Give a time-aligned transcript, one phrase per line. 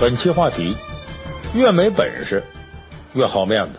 [0.00, 0.78] 本期话题：
[1.52, 2.42] 越没本事
[3.12, 3.78] 越好面子。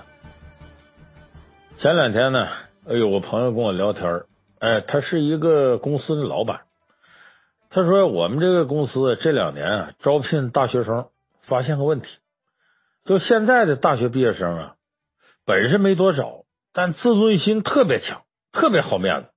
[1.80, 2.48] 前两天呢，
[2.88, 4.21] 哎呦，我朋友跟我聊天，
[4.60, 6.62] 哎，他是一个公司的老板。
[7.71, 11.07] 他说我们这个公司这两年啊，招聘大学生
[11.48, 12.07] 发现个问题，
[13.06, 14.76] 就现在的大学毕业生啊，
[15.48, 19.29] 本事没多少，但自尊心特别强，特别好面子。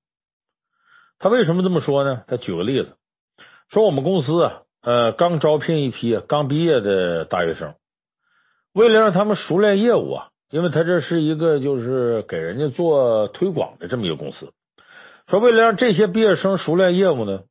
[1.19, 2.25] 他为什么这么说呢？
[2.29, 2.95] 他举个例子，
[3.73, 4.61] 说我们公司啊。
[4.87, 7.75] 呃，刚招聘一批刚毕业的大学生，
[8.75, 14.53] 为了让他们熟练业务啊，因为他这是一个就是给人家做推广的这么一个公司，
[15.31, 17.45] 说为了让这些毕业生熟练业务呢，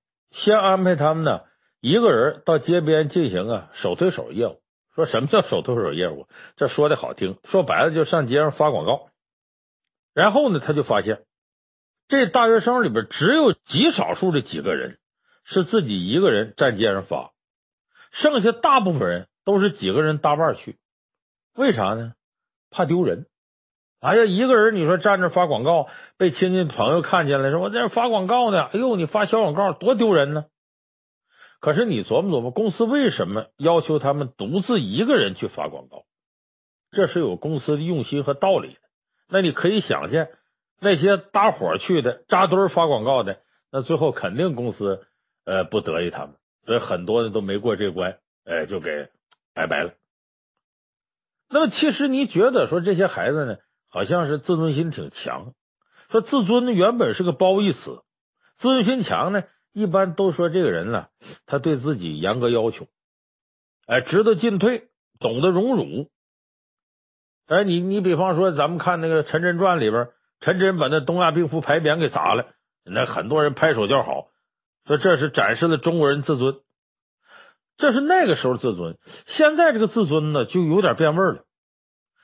[0.43, 1.41] 先安排他们呢
[1.81, 4.59] 一个人到街边进行啊手推手业务。
[4.93, 6.27] 说什么叫手推手业务？
[6.57, 9.07] 这说的好听，说白了就上街上发广告。
[10.13, 11.23] 然后呢，他就发现
[12.07, 14.99] 这大学生里边只有极少数的几个人。
[15.45, 17.31] 是自己一个人站街上发，
[18.21, 20.77] 剩下大部分人都是几个人搭伴去。
[21.55, 22.13] 为啥呢？
[22.71, 23.25] 怕丢人。
[23.99, 28.63] 哎呀，一个人你说站着发广告，被亲戚朋友看见了，说我在这发广告呢。
[28.65, 30.45] 哎呦，你发小广告多丢人呢。
[31.59, 36.03] 可是你琢磨琢磨，公司为什么要求他们独自一个人去发广告？
[36.91, 38.79] 这是有公司的用心和道理的。
[39.29, 40.27] 那你可以想象，
[40.79, 43.37] 那些搭伙去的扎堆发广告的，
[43.71, 45.05] 那最后肯定公司。
[45.45, 49.09] 呃，不得意他们，所以很多人都没过这关，哎，就给
[49.53, 49.93] 拜拜了。
[51.49, 53.57] 那么，其实你觉得说这些孩子呢，
[53.89, 55.53] 好像是自尊心挺强。
[56.09, 58.01] 说自尊呢，原本是个褒义词，
[58.59, 61.07] 自尊心强呢，一般都说这个人呢，
[61.45, 62.87] 他对自己严格要求，
[63.87, 64.87] 哎，知道进退，
[65.19, 66.09] 懂得荣辱。
[67.47, 70.07] 哎，你你比方说，咱们看那个《陈真传》里边，
[70.39, 72.45] 陈真把那东亚病夫牌匾给砸了，
[72.85, 74.27] 那很多人拍手叫好。
[74.85, 76.55] 说这是展示了中国人自尊，
[77.77, 78.97] 这是那个时候自尊。
[79.37, 81.43] 现在这个自尊呢，就有点变味了。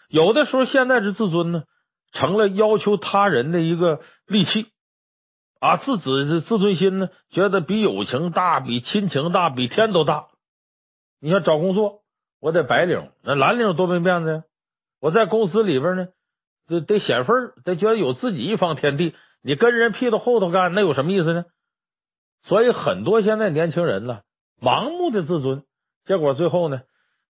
[0.10, 1.64] 有的时候，现在这自尊呢，
[2.14, 4.68] 成了要求他人的一个利器
[5.60, 5.78] 啊。
[5.78, 10.26] 自己的自尊心呢，觉得比友情大，比亲情大，比天都大。
[11.22, 12.00] 你像找工作，
[12.42, 14.44] 我得白领，那蓝领多没面子呀。
[15.00, 16.08] 我在公司里边呢，
[16.68, 19.16] 得得显份，得觉得有自己一方天地。
[19.44, 21.46] 你跟人屁股后头干，那有什么意思呢？
[22.50, 24.22] 所以很多现在年轻人呢，
[24.60, 25.64] 盲目的自尊，
[26.08, 26.82] 结果最后呢，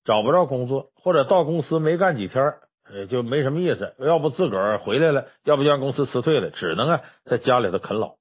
[0.05, 2.53] 找不着工作，或者到公司没干几天，
[2.89, 3.95] 呃，就没什么意思。
[3.99, 8.15] 要不自个儿回来了，要不就让公司辞退了，只能啊在家里头啃老。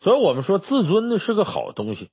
[0.00, 2.08] 所以我们说，自尊呢是个好东西，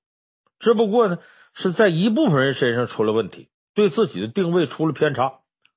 [0.60, 1.20] 只不过呢
[1.54, 5.36] 是在一部分人身上出了问题，对自己的定位出了偏差，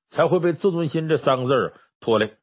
[0.09, 2.33] 才会被自尊心这三个字拖累。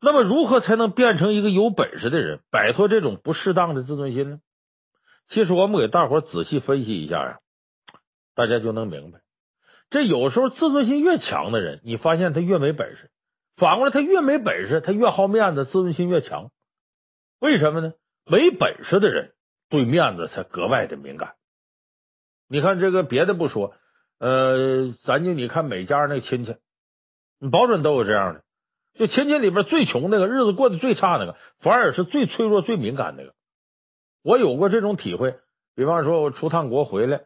[0.00, 4.40] 那么，如何才能变成一个有本事的人，摆脱这种不适当的自尊心呢？
[5.30, 7.38] 其实，我们给大伙仔细分析一下呀，
[8.34, 9.18] 大家就能明白。
[9.90, 13.08] 这有时候自尊心越强的人，你发现他越没本事；
[13.56, 16.50] 反过来，他越没本事，他越好面子，自尊心越强。
[17.40, 17.92] 为什么呢？
[18.24, 19.32] 没本事的人
[19.68, 21.34] 对面子才格外的敏感。
[22.48, 23.74] 你看这个，别的不说，
[24.20, 26.54] 呃，咱就你看每家那亲戚，
[27.40, 28.42] 你保准都有这样的。
[28.94, 33.32] 就亲戚里边最穷那个，日子过得最差那个，反而是最脆弱、最敏感那个。
[34.24, 35.36] 我有过这种体会。
[35.76, 37.20] 比方说，我出趟国回来，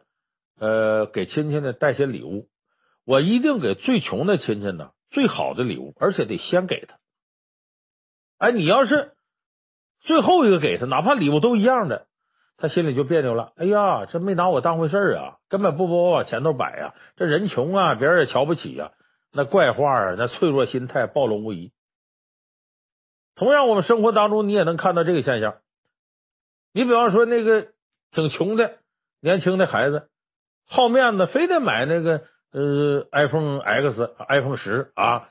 [0.59, 2.45] 呃，给亲戚呢带些礼物，
[3.03, 6.95] 我一定给最穷的亲戚呢最好的礼物，而且得先给他。
[8.37, 9.13] 哎，你要是
[10.01, 12.05] 最后一个给他，哪怕礼物都一样的，
[12.57, 13.53] 他心里就别扭了。
[13.55, 16.93] 哎呀，这没拿我当回事啊，根本不把我往前头摆呀。
[17.15, 18.91] 这人穷啊，别人也瞧不起呀。
[19.33, 21.71] 那怪话啊，那脆弱心态暴露无遗。
[23.35, 25.55] 同样，我们生活当中你也能看到这个现象。
[26.71, 27.67] 你比方说，那个
[28.11, 28.77] 挺穷的
[29.21, 30.07] 年轻的孩子，
[30.67, 32.21] 好面子，非得买那个
[32.51, 35.29] 呃 iPhone X、iPhone 十啊，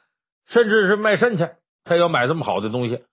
[0.48, 1.48] 甚至是卖肾去，
[1.84, 3.04] 他要买这么好的东西。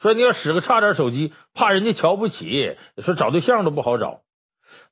[0.00, 4.20] 说你要使个差点手机，怕人家瞧不起，说找对象都不好找。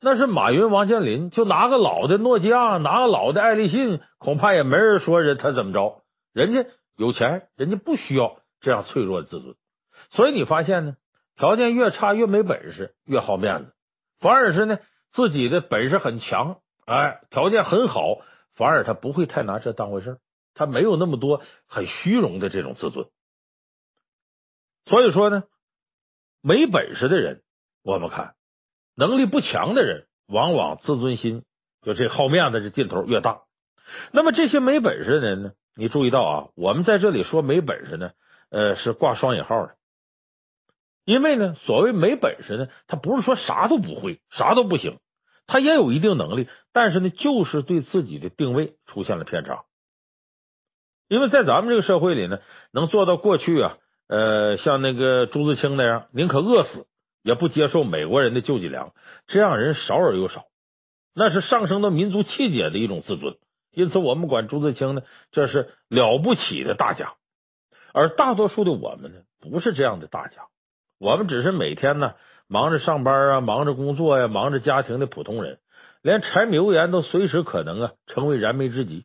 [0.04, 6.02] 那是马云、王健林，就拿个老的诺基亚，拿个老的爱立信，恐怕也没人说人他怎么着。
[6.32, 9.54] 人家有钱，人家不需要这样脆弱的自尊。
[10.10, 10.96] 所以你发现呢，
[11.36, 13.70] 条件越差越没本事，越好面子；
[14.18, 14.80] 反而是呢，
[15.12, 18.18] 自己的本事很强，哎，条件很好，
[18.56, 20.18] 反而他不会太拿这当回事，
[20.54, 23.06] 他没有那么多很虚荣的这种自尊。
[24.86, 25.44] 所以说呢，
[26.42, 27.42] 没本事的人，
[27.84, 28.34] 我们看。
[28.96, 31.42] 能力不强的人，往往自尊心
[31.82, 33.42] 就这好面子这劲头越大。
[34.12, 35.52] 那么这些没本事的人呢？
[35.74, 38.10] 你注意到啊，我们在这里说没本事呢，
[38.50, 39.74] 呃，是挂双引号的。
[41.04, 44.98] 因为呢，所谓没本事呢，他不是说啥都不会，啥都不行，
[45.46, 49.64] 他也有一定能力，但是呢，就是对自己的定位出现了偏差。
[51.08, 52.38] 因为在咱们这个社会里呢，
[52.72, 53.76] 能做到过去啊，
[54.08, 56.86] 呃，像那个朱自清那样，宁可饿死
[57.22, 58.92] 也不接受美国人的救济粮，
[59.28, 60.44] 这样人少而又少。
[61.14, 63.36] 那是上升到民族气节的一种自尊，
[63.70, 67.14] 因此我们管朱自清呢，这是了不起的大家。
[67.92, 70.46] 而大多数的我们呢，不是这样的大家，
[70.98, 72.14] 我们只是每天呢
[72.48, 75.58] 忙着上班啊，忙着工作呀，忙着家庭的普通人，
[76.02, 79.04] 连柴米油盐都随时可能啊成为燃眉之急。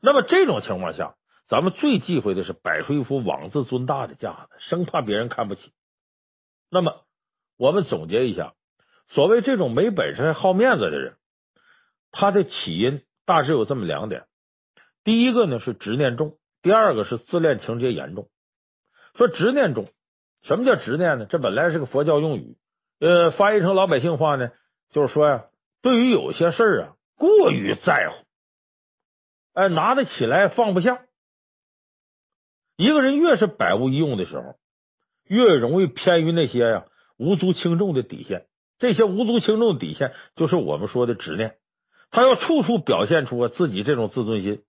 [0.00, 1.14] 那么这种情况下，
[1.48, 5.60] 咱们最忌讳的是摆出一副妄自尊大的架子，生怕别人看不起。
[6.70, 7.02] 那么
[7.58, 8.54] 我们总结一下。
[9.10, 11.14] 所谓这种没本事还好面子的人，
[12.10, 14.24] 他的起因大致有这么两点：
[15.04, 18.28] 第一个呢是执念重，第二个是自恋情节严重。
[19.14, 19.88] 说执念重，
[20.42, 21.26] 什么叫执念呢？
[21.30, 22.56] 这本来是个佛教用语，
[22.98, 24.50] 呃，翻译成老百姓话呢，
[24.90, 25.44] 就是说呀，
[25.82, 28.24] 对于有些事儿啊过于在乎，
[29.54, 31.00] 哎，拿得起来放不下。
[32.76, 34.56] 一个人越是百无一用的时候，
[35.28, 36.84] 越容易偏于那些呀
[37.18, 38.46] 无足轻重的底线。
[38.78, 41.54] 这些无足轻重的底线，就是我们说的执念。
[42.10, 44.62] 他要处处表现出自己这种自尊心。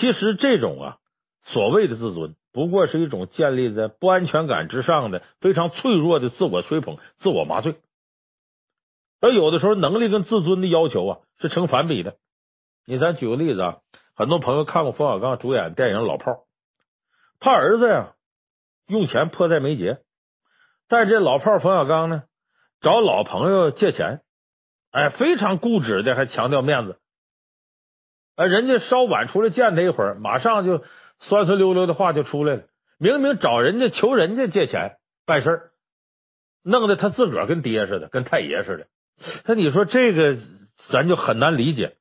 [0.00, 0.96] 其实这种啊，
[1.44, 7.76] 所谓的自尊，不过是一种建立在不安全感之上的非常脆弱的自我吹捧、自我麻醉。
[9.20, 12.16] 而有的时候，能力跟自尊的要求啊，是成反比的。
[12.86, 13.76] 你咱举个例子啊，
[14.14, 16.34] 很多朋友看过冯小刚主演电影《老炮儿》，
[17.38, 18.14] 他儿子呀，
[18.88, 19.98] 用钱迫在眉睫，
[20.88, 22.22] 但这老炮冯小刚呢，
[22.80, 24.20] 找老朋友借钱，
[24.92, 26.98] 哎，非常固执的，还强调面子。
[28.36, 30.84] 哎，人家稍晚出来见他一会儿，马上就
[31.20, 32.62] 酸酸溜溜的话就出来了。
[32.98, 34.96] 明明找人家求人家借钱
[35.26, 35.70] 办事儿，
[36.62, 38.86] 弄得他自个儿跟爹似的，跟太爷似的。
[39.46, 40.38] 那你说这个，
[40.92, 41.96] 咱就很难理解。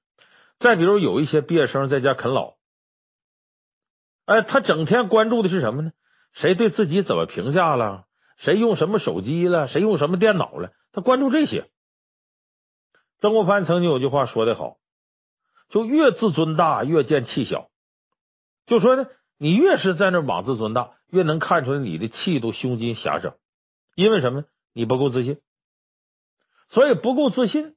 [0.59, 2.53] 再比如有一些毕业生在家啃老，
[4.25, 5.91] 哎，他整天关注的是什么呢？
[6.35, 8.05] 谁对自己怎么评价了？
[8.37, 9.67] 谁用什么手机了？
[9.67, 10.71] 谁用什么电脑了？
[10.91, 11.69] 他关注这些。
[13.21, 14.75] 曾国藩曾经有句话说的好，
[15.69, 17.69] 就越自尊大，越见气小。
[18.67, 23.33] 就说呢，你越是在那妄自尊大，越能看出来你的气度、胸襟狭窄。
[23.95, 24.47] 因为什么呢？
[24.73, 25.39] 你不够自信。
[26.71, 27.75] 所以不够自信，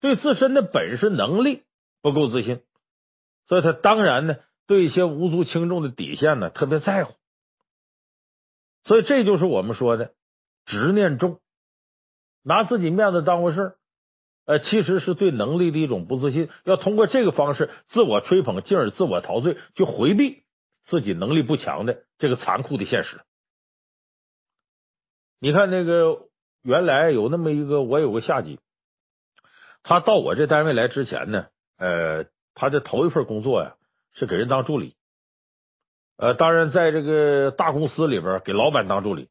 [0.00, 1.64] 对自身的本事、能力
[2.00, 2.62] 不够自信，
[3.48, 4.36] 所以他当然呢，
[4.66, 7.12] 对一些无足轻重的底线呢，特别在乎。
[8.88, 10.12] 所以这就是我们说的
[10.64, 11.40] 执念重，
[12.42, 13.74] 拿自己面子当回事，
[14.46, 16.48] 呃，其实是对能力的一种不自信。
[16.64, 20.42] 要通过这个方式自我吹捧，进而自我陶醉，去回避
[20.88, 23.20] 自己能力不强的这个残酷的现实。
[25.38, 26.22] 你看那个
[26.62, 28.58] 原来有那么一个，我有个下级，
[29.82, 31.46] 他到我这单位来之前呢，
[31.76, 32.24] 呃，
[32.54, 33.76] 他的头一份工作呀
[34.14, 34.94] 是给人当助理。
[36.18, 39.28] 呃，当然，在这个大公司里边给老板当助理，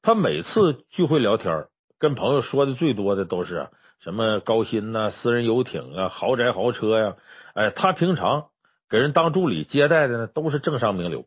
[0.00, 1.66] 他每次聚会聊天，
[1.98, 3.68] 跟朋友说的最多的都是
[4.04, 7.16] 什么高薪呐、私人游艇啊、豪宅豪车呀。
[7.54, 8.46] 哎，他平常
[8.88, 11.24] 给人当助理接待的呢，都是政商名流。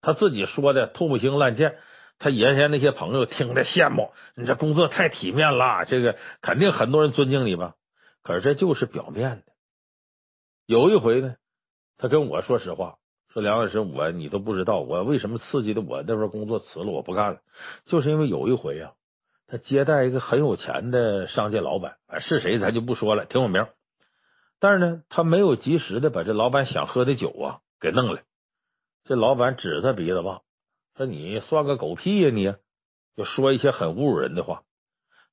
[0.00, 1.78] 他自己说的吐不兴烂贱，
[2.18, 7.74] 他原先那些朋友听着羡慕，你这工作太体面了，这个肯定很多人尊敬你吧？
[8.24, 9.52] 可是这就是表面的。
[10.66, 11.36] 有一回呢，
[11.96, 12.96] 他跟我说实话。
[13.36, 17.40] 说梁老师，我你都不知道，我为什么刺激的我那份工作辞了，我不干了，
[17.84, 18.92] 就是因为有一回啊，
[19.46, 23.66] 他接待一个很有钱的商界老板，是谁咱就不说了，挺有名。
[24.58, 28.22] 但是呢，他没有及时的把这老板想喝的酒啊给弄来，
[29.04, 30.40] 这老板指他鼻子骂，
[30.96, 32.54] 说你算个狗屁呀，你
[33.18, 34.62] 就说一些很侮辱人的话。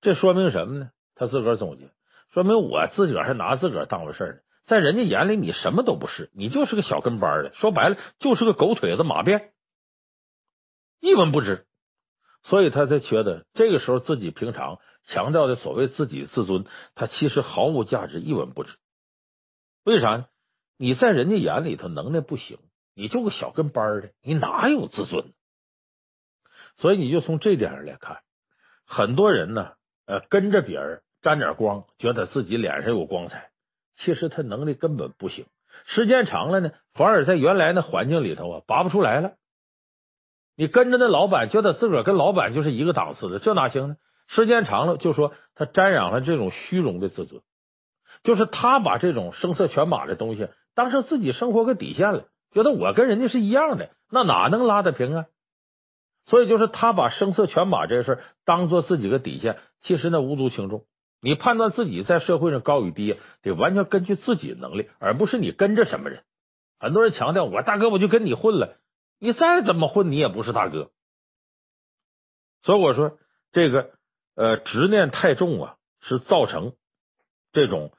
[0.02, 0.90] 这说明什么呢？
[1.16, 1.90] 他自个儿总结，
[2.34, 4.36] 说明我自个儿还拿自个儿当回事呢。
[4.74, 7.54] 在人家眼里，你什么都不是，你就是个小跟班的。
[7.54, 9.54] 说白了，就是个狗腿子马便，
[11.00, 11.68] 一文不值。
[12.46, 16.66] 所以他才觉得这个时候自己平常强调的所谓自己自尊，
[16.96, 18.72] 他其实毫无价值，一文不值。
[19.84, 20.26] 为啥呢？
[20.80, 22.58] 你在人家眼里头能耐不行，
[22.96, 25.34] 你就个小跟班的，你哪有自尊？
[26.80, 28.24] 所以你就从这点上来看，
[28.88, 29.74] 很多人呢，
[30.08, 33.52] 呃，跟着别人沾点光，觉得自己脸上有光彩。
[33.98, 35.46] 其实他能力根本不行，
[35.86, 39.34] 时间长了呢，反而在原来那环境里头啊拔不出来了。
[40.56, 43.96] 你跟着那老板，觉得自个儿跟老板就是一个档次的，这哪行呢？
[44.28, 47.42] 时间长了，就说他沾染了这种虚荣的自尊，
[48.24, 55.26] 就是他把这种声色犬马的东西当成自己生活个底线了，觉得我跟人家是一样的，那哪能拉得平啊？
[56.28, 60.84] 所以就是他把声色犬马这事当做自己个底线，其实那无足轻重。
[61.24, 66.22] 你判断自己在社会上高与低，得完全根据自己的能力，而不是你跟着什么人。
[66.80, 68.78] 很多人强调我大哥，我就跟你混了，
[69.20, 70.92] 你再怎么混，你也不是大哥。
[72.64, 73.18] 所以我说，
[73.54, 73.92] 这个
[74.36, 76.74] 呃执念太重啊，是造成
[77.54, 77.94] 这种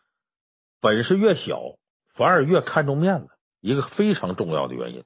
[0.83, 1.78] 本事越小，
[2.16, 3.31] 反而越看重面子，
[3.62, 5.02] 一个非常重要的原因。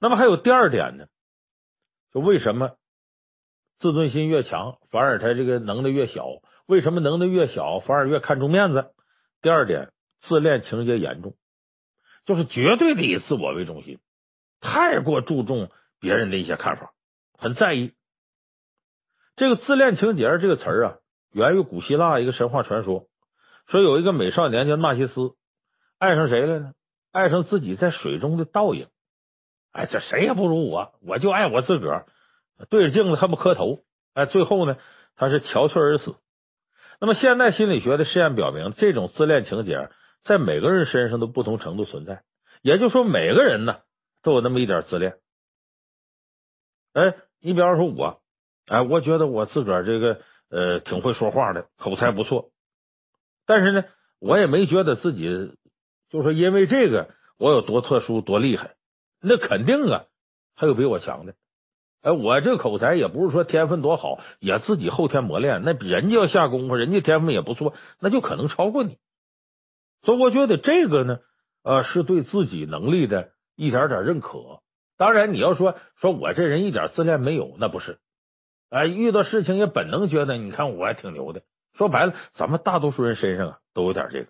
[0.00, 1.06] 那么还有第二点呢，
[2.12, 2.76] 就为什么
[3.80, 6.28] 自尊心越强，反而他这个能力越小？
[6.66, 8.90] 为什么能力越小，反而越看重面子？
[9.40, 9.90] 第二点，
[10.28, 11.34] 自恋情节严重。
[12.26, 14.00] 就是绝对的以自我为中心，
[14.60, 15.70] 太过注重
[16.00, 16.90] 别人的一些看法，
[17.38, 17.92] 很在意。
[19.36, 20.96] 这个自恋情节这个词儿啊，
[21.32, 23.06] 源于古希腊一个神话传说，
[23.68, 25.34] 说有一个美少年叫纳西斯，
[25.98, 26.72] 爱上谁了呢？
[27.12, 28.88] 爱上自己在水中的倒影。
[29.70, 32.06] 哎，这谁也不如我，我就爱我自个儿。
[32.70, 33.84] 对着镜子恨不磕头。
[34.14, 34.78] 哎，最后呢，
[35.14, 36.16] 他是憔悴而死。
[37.00, 39.88] 那么现代心理学的试验表明，这种自恋情结。
[40.24, 42.22] 在每个人身上都不同程度存在，
[42.60, 43.76] 也就是说，每个人呢
[44.24, 45.18] 都有那么一点自恋。
[46.94, 48.20] 哎，你比方说我，
[48.66, 52.50] 哎，我觉得我自个儿这个呃挺会说话的，口才不错，
[53.46, 53.84] 但是呢，
[54.18, 55.52] 我也没觉得自己
[56.10, 58.74] 就说因为这个我有多特殊多厉害，
[59.20, 60.06] 那肯定啊
[60.56, 61.34] 还有比我强的。
[62.06, 68.96] 哎，我这口才也不是说天分多好，也自己后天磨练，那人家要下功夫，人家天分也不错，那就可能超过你。
[70.04, 71.18] 所以我觉得这个呢，
[71.64, 74.60] 呃，是对自己能力的一点点认可。
[74.96, 77.98] 当然，你要说说我这人一点自恋没有，那不是。
[78.70, 81.42] 哎，遇到事情也本能觉得，你看我还挺牛的。
[81.76, 84.28] 说白了，咱们大多数人身上啊都有点这个。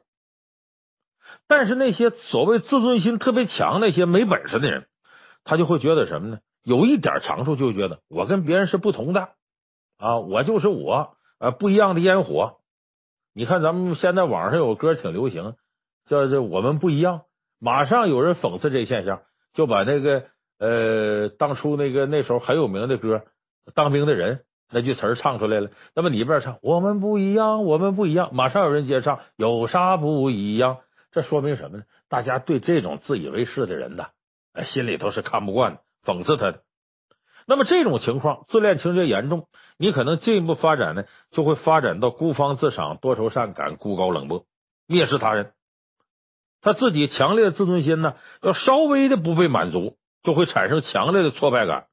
[1.46, 4.86] 但是那些所谓自尊心特别强、那些没本事的人，
[5.44, 6.38] 他就会觉得什么呢？
[6.66, 9.28] 有一点长处，就觉得我跟别人是不同的
[9.98, 12.56] 啊，我就是我，呃，不一样的烟火。
[13.32, 15.54] 你看，咱们现在网上有歌挺流行。
[16.08, 17.22] 叫这我们不一样，
[17.60, 19.22] 马上有人讽刺这现象，
[19.54, 20.24] 就把那个
[20.58, 23.16] 呃当初那个那时候很有名的歌
[23.74, 24.36] 《当兵的人》
[24.72, 25.70] 那句词唱出来了。
[25.94, 30.78] 那么里边唱我们不一样，我们不一样，马上有人接唱有啥不一样？
[31.12, 31.84] 这说明什么呢？
[32.08, 34.06] 大家对这种自以为是的人呢，
[34.72, 36.62] 心里头是看不惯的，讽刺他的。
[37.46, 39.46] 那么这种情况，自恋情节严重，
[39.78, 44.46] 你可能进一步发展呢，就会发展到孤芳自赏、多愁善感、孤高冷漠、
[44.88, 45.52] 蔑视他人。
[46.62, 51.86] 他自己强烈的自尊心呢，要稍微的不被满足，就会产生强烈的挫败感，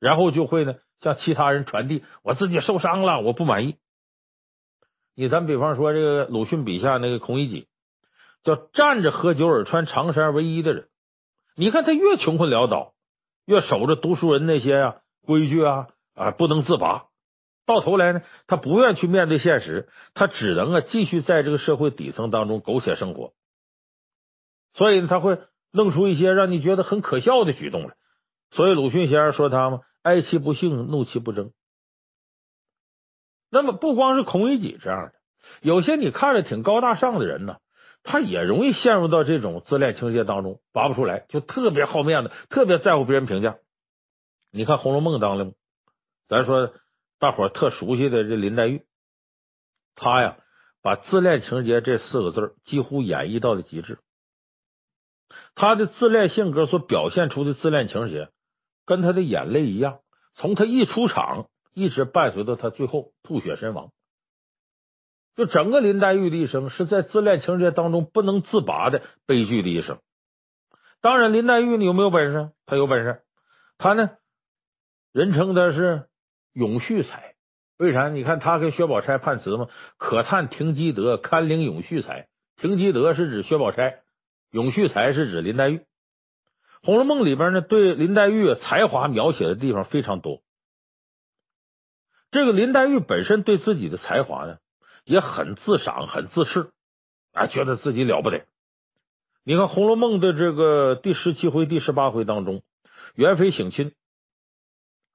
[0.00, 3.76] 然后就会呢向其他人传递我自己受伤了，我不满意。
[5.14, 7.66] 你咱比方说这个鲁迅笔下那个孔乙己，
[8.44, 10.88] 叫站着喝酒而穿长衫为衣的人，
[11.54, 12.94] 你看他越穷困潦倒，
[13.48, 17.06] 越守着读书人那些啊规矩啊啊不能自拔，
[17.64, 23.32] 到头来呢，他不愿去面对现实，他只能啊继续在这个社会底层当中苟且生活。
[24.74, 25.38] 所以他会
[25.72, 27.94] 弄出一些让你觉得很可笑的举动来。
[28.50, 31.50] 所以鲁迅先生说他嘛，哀其不幸，怒其不争。
[33.50, 35.14] 那么不光是孔乙己这样的，
[35.62, 37.56] 有些你看着挺高大上的人呢，
[38.10, 43.58] 他也容易陷入到这种自恋情结当中，拔不出来，就特别好面子，特别在乎别人评价。
[44.50, 45.52] 你看《红楼梦》当中，
[46.26, 46.72] 咱说
[47.18, 48.80] 大伙特熟悉的这林黛玉，
[49.94, 50.38] 她呀
[50.82, 53.98] 把自恋情节这四个字几乎演绎到了极致。
[55.54, 58.30] 他的自恋性格所表现出的自恋情节，
[58.86, 59.98] 跟他的眼泪一样，
[60.36, 63.90] 从他一出场，一直伴随到他最后吐血身亡。
[65.38, 70.00] 就整个林黛玉的一生，是在自恋情节当中不能自拔的悲剧的一生。
[71.00, 72.50] 当然，林黛玉呢有没有本事？
[72.66, 73.20] 她有本事。
[73.78, 74.10] 她呢，
[75.12, 76.08] 人称她是
[76.54, 77.34] 永续才。
[77.78, 78.08] 为啥？
[78.08, 82.26] 你看她跟薛宝钗判词嘛，可叹停机德，堪领永续才。
[82.60, 84.00] 停机德是指薛宝钗。
[84.50, 85.76] 永续才是指林黛玉，
[86.82, 90.40] 《红楼梦》里边呢，对林黛玉才华描写的地方非常多。
[92.30, 94.56] 这个林黛玉本身对自己的才华呢，
[95.08, 96.68] 也很自赏、很自恃，
[97.32, 98.44] 啊，觉得自己了不得。
[99.44, 102.62] 你看《红楼梦》的这个第十七回、第十八回当中，
[103.14, 103.92] 元妃省亲，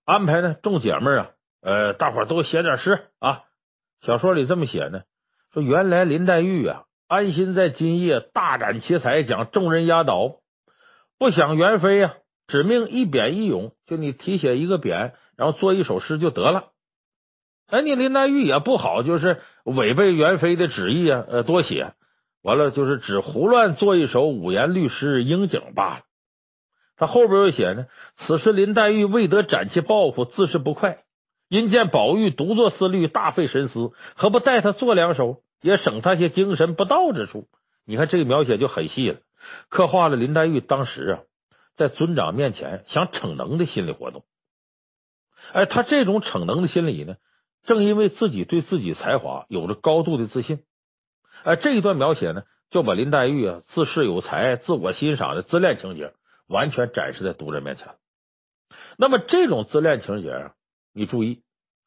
[0.06, 1.30] 安排呢众姐妹啊，
[1.62, 3.44] 呃，大伙都写点诗啊。
[4.02, 5.04] 小说里这么写呢，
[5.54, 6.84] 说原来林黛玉啊。
[7.06, 10.38] 安心在今夜大展奇才，将众人压倒。
[11.20, 12.16] 不想元妃呀，
[12.48, 16.72] 只命一贬一咏，就你题写一个匾，然后做一首诗就得了。
[17.68, 21.94] 哎，你林黛玉也不好，就是违背元妃的旨意啊，呃，多写
[22.42, 26.02] 完了就是只胡乱做一首五言律诗应景罢了。
[26.98, 27.88] 他后边又写呢，
[28.28, 31.00] 此时林黛玉未得展其抱负，自是不快，
[31.50, 37.48] 因见宝玉独坐思虑，大费神思，何不带他做两首，也省他些精神不到之处。
[37.86, 39.20] 你看这个描写就很细了，
[39.70, 41.20] 刻画了林黛玉当时啊，
[41.78, 44.24] 在尊长面前想逞能的心理活动。
[45.54, 47.16] 哎，他这种逞能的心理呢，
[47.66, 50.64] 正因为自己对自己才华有着高度的自信。
[51.44, 56.14] 哎，这一段描写呢，就把林黛玉啊自恃有才、自我欣赏的自恋情节
[56.48, 57.88] 完全展示在读者面前。
[58.98, 60.54] 那么这种自恋情节啊，
[60.94, 61.42] 你注意，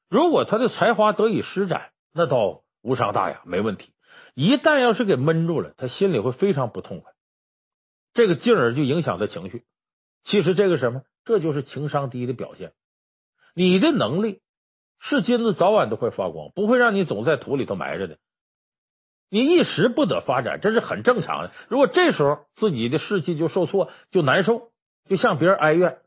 [0.09, 3.93] 如果他的才华得以施展，那倒无伤大雅，没问题。
[4.35, 7.13] 一旦要是给闷住了，他心里会非常不痛快，
[8.13, 9.65] 这个进而就影响他情绪。
[10.25, 12.73] 其实这个什么，这就是情商低的表现。
[13.55, 14.41] 你的能力
[15.09, 18.19] 是金子，早晚都会发光，不会让你总在土里头埋着的。
[19.31, 21.53] 你一时不得发展，这是很正常的。
[21.69, 24.71] 如果这时候自己的士气就受挫，就难受，
[25.09, 25.99] 就向别人哀怨，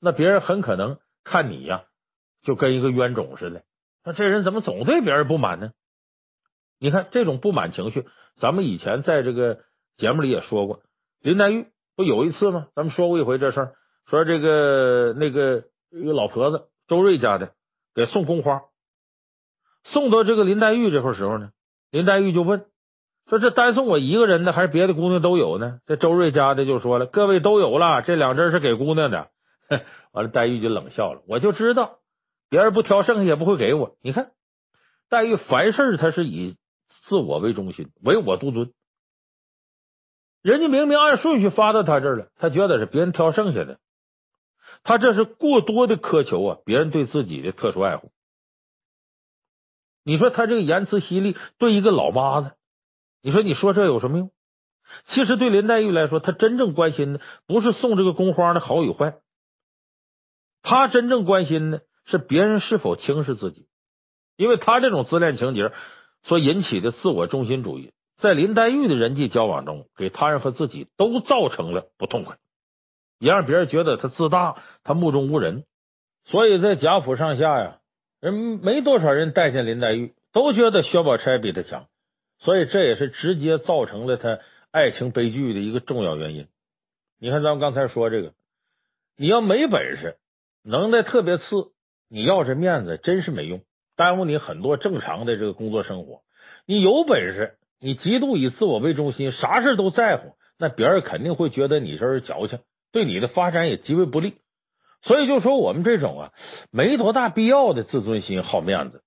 [0.00, 1.84] 那别人很可能看你呀，
[2.42, 3.62] 就跟一个冤种似的。
[4.04, 5.72] 那这人怎么总对别人不满呢？
[6.78, 8.04] 你看这种不满情绪，
[8.40, 9.60] 咱们以前在这个
[9.96, 10.80] 节目里也说过。
[11.20, 12.66] 林黛玉不有一次吗？
[12.74, 13.70] 咱们说过一回这事，
[14.10, 17.52] 说这个那个一个老婆子周瑞家的
[17.94, 18.62] 给送宫花，
[19.92, 21.50] 送到这个林黛玉这块时候呢，
[21.90, 22.66] 林黛玉就问
[23.28, 29.30] 说：“这单送我一个人的，还是别的姑娘都有呢？”这周瑞家的就说了：“各位都有了，这两针是给姑娘的。”
[30.12, 31.98] 完了，黛玉就冷笑了：“我就知道
[32.50, 33.96] 别人不挑，剩下也不会给我。
[34.02, 34.32] 你看，
[35.08, 36.56] 黛玉凡事她是以。”
[37.06, 38.72] 自我为中心，唯我独尊。
[40.40, 43.78] 人家明明按顺序发到他这儿了，他觉得是别人挑剩下的，
[44.84, 46.58] 他这是过多的苛求啊！
[46.64, 48.12] 别人对自己的特殊爱护，
[50.04, 52.52] 你说他这个言辞犀利，对一个老妈子，
[53.22, 54.30] 你说你说这有什么用？
[55.12, 59.14] 其实对林黛玉来说，她真正关心的不是送这个宫花的好与坏，
[60.62, 63.66] 他真正关心的是别人是否轻视自己，
[64.36, 65.72] 因为他这种自恋情节。
[66.26, 72.38] 所引起的自我中心主义，在林黛玉的人际交往中，给他人和自己都造成了不痛快，
[73.24, 75.64] 也让别人觉得他自大，他目中无人。
[76.26, 77.78] 所以在贾府上下呀，
[78.20, 81.86] 人没多少人待见林黛玉，都觉得薛宝钗比他强。
[82.40, 86.48] 所以这也是直接造成了他爱情悲剧的一个重要原因。
[87.18, 88.34] 你看，咱们刚才说这个，
[89.16, 90.16] 你要没本事，
[90.62, 91.44] 能耐特别次，
[92.10, 93.62] 你要这面子真是没用。
[93.96, 96.20] 耽误你很多正常的这个工作生活。
[96.66, 102.58] 你有本事，你极度以自我为中心，啥事都在乎，那别人肯定会觉得你这人矫情，
[102.94, 104.36] 对你的发展也极为不利。
[105.02, 106.32] 所以就说我们这种啊，
[106.70, 109.02] 没多大必要的自尊心、好面子，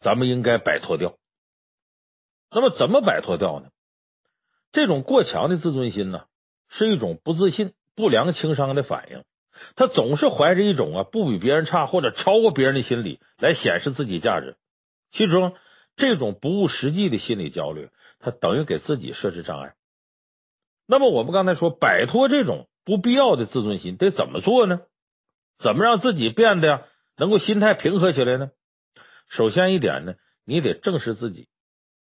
[0.00, 1.14] 咱们应该摆脱掉。
[2.50, 3.68] 那么怎么摆脱掉呢？
[4.72, 6.24] 这种过强的自尊心呢，
[6.70, 9.22] 是一种不自信、不良情商的反应。
[9.76, 14.56] 他总是怀着一种啊不比别人差或者超过别人的心理来显示自己价值，
[15.12, 15.54] 其中
[15.96, 17.88] 这种不务实际的心理焦虑，
[18.18, 19.74] 他等于给自己设置障碍。
[20.88, 24.80] 那么我们刚才说，摆脱这种不必要的自尊心得怎么做呢？
[25.62, 26.82] 怎么让自己变得呀
[27.16, 28.50] 能够心态平和起来呢？
[29.28, 31.46] 首先一点呢，你得正视自己，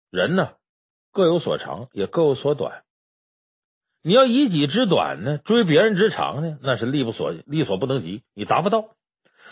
[0.10, 0.54] 人呢
[1.12, 2.82] 各有所长，也各有所短。
[4.02, 8.96] 你要以己之短呢，追别人之长呢，那是力不所力所不能及，你达不到。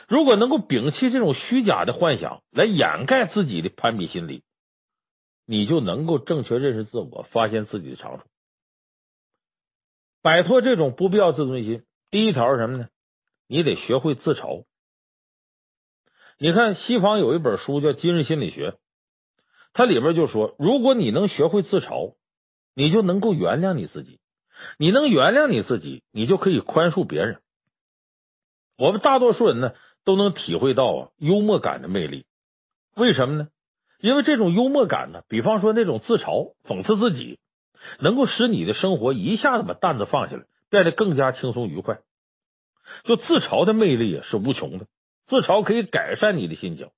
[0.08, 4.42] 如果能够摒弃这种虚假的幻想，来掩盖自己的攀比心理，
[5.46, 8.24] 你就能够正确认识自我，发现自己的长处，
[10.22, 11.84] 摆脱这种不必要自尊心。
[12.12, 12.88] 第一条是什么呢？
[13.48, 14.66] 你得学会自嘲。
[16.40, 18.72] 你看西方有一本书叫《今日心理学》，
[19.74, 22.16] 它里边就说，如果你能学会自嘲，
[22.76, 24.20] 你就能够原谅你自己。
[24.78, 27.40] 你能原谅你自己，你就可以宽恕别人。
[28.78, 32.26] 我们大多数人呢，都能体会到啊幽默感的魅力。
[32.96, 33.48] 为什么呢？
[34.00, 37.40] 因为这种幽默感呢，比方说那种自嘲、讽刺自己，
[38.00, 42.00] 能够使你的生活一下子把担子放下来，变得更加轻松愉快。
[43.04, 44.86] 就自嘲的魅力啊，是无穷的。
[45.28, 46.90] 自嘲可以改善你的心情。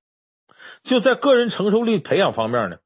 [0.84, 2.78] 就在个人承受力培养方面呢，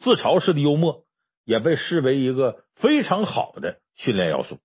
[0.00, 1.04] 自嘲式的幽默
[1.44, 3.80] 也被视为一个非常好的。
[4.00, 4.60] 训练要素，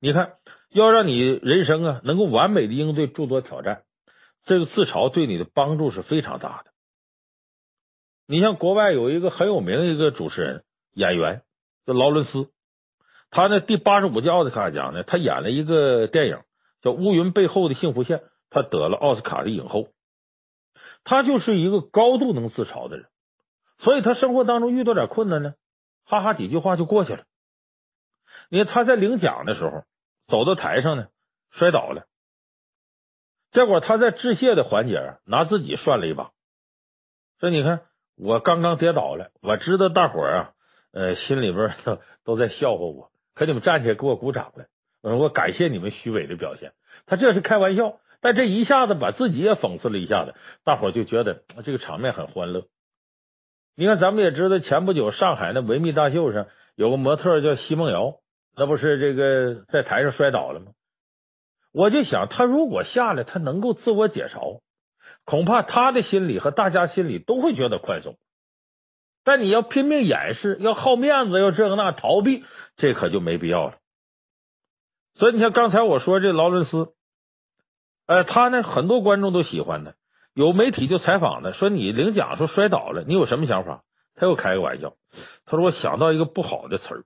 [0.00, 0.36] 你看，
[0.70, 3.82] 要让你人生啊能够完美的应对诸多挑战，
[4.46, 6.70] 这个自嘲对你的帮助是非常大的。
[8.26, 11.42] 你像国外有一个很有名的一个主持人演员
[11.86, 12.48] 叫劳伦斯，
[13.30, 16.40] 他呢第八十五届奥斯卡奖呢，他演了一个电影
[16.82, 18.18] 叫《乌云背后的幸福线》，
[18.50, 19.88] 他得了奥斯卡的影后。
[21.04, 23.06] 他就是一个高度能自嘲的人，
[23.80, 25.54] 所以他生活当中遇到点困难呢，
[26.06, 27.24] 哈哈几句话就过去了。
[28.48, 29.84] 你看他在领奖的时候，
[30.28, 31.08] 走到台上呢，
[31.52, 32.04] 摔倒了。
[33.52, 36.32] 结果他在致谢的环节拿自己涮了一把，
[37.38, 37.82] 说：“你看
[38.16, 40.52] 我刚刚跌倒了，我知道大伙儿啊，
[40.94, 46.72] 呃，心里边都 都在笑话我，可你们站起来给我鼓掌了，我感谢你们虚伪的表现。”
[47.06, 52.64] 他这是开玩笑，但这一下子把自己也讽刺了一下子，大伙就觉得这个场面很欢乐。
[53.76, 58.14] 你看，咱们也知道，前不久上海那维密大秀上有个模特叫奚梦瑶，
[58.56, 60.68] 那不是这个在台上摔倒了吗？
[61.72, 64.60] 我就想，他如果下来，他能够自我解嘲，
[65.24, 68.16] 恐怕他的心里和大家心里都会觉得宽松。
[69.24, 72.44] 但你要拼命掩饰，要好面子，要这个那逃避，
[72.76, 73.74] 这可就没必要了。
[75.16, 76.88] 所以你像刚才我说这劳伦斯，
[78.06, 79.94] 呃，他呢很多观众都喜欢他。
[80.34, 83.82] 有媒体就采访他，说你领奖时候摔倒了，你有什么想法？
[84.16, 84.94] 他又开个玩笑，
[85.46, 87.04] 他说我想到一个不好的词儿，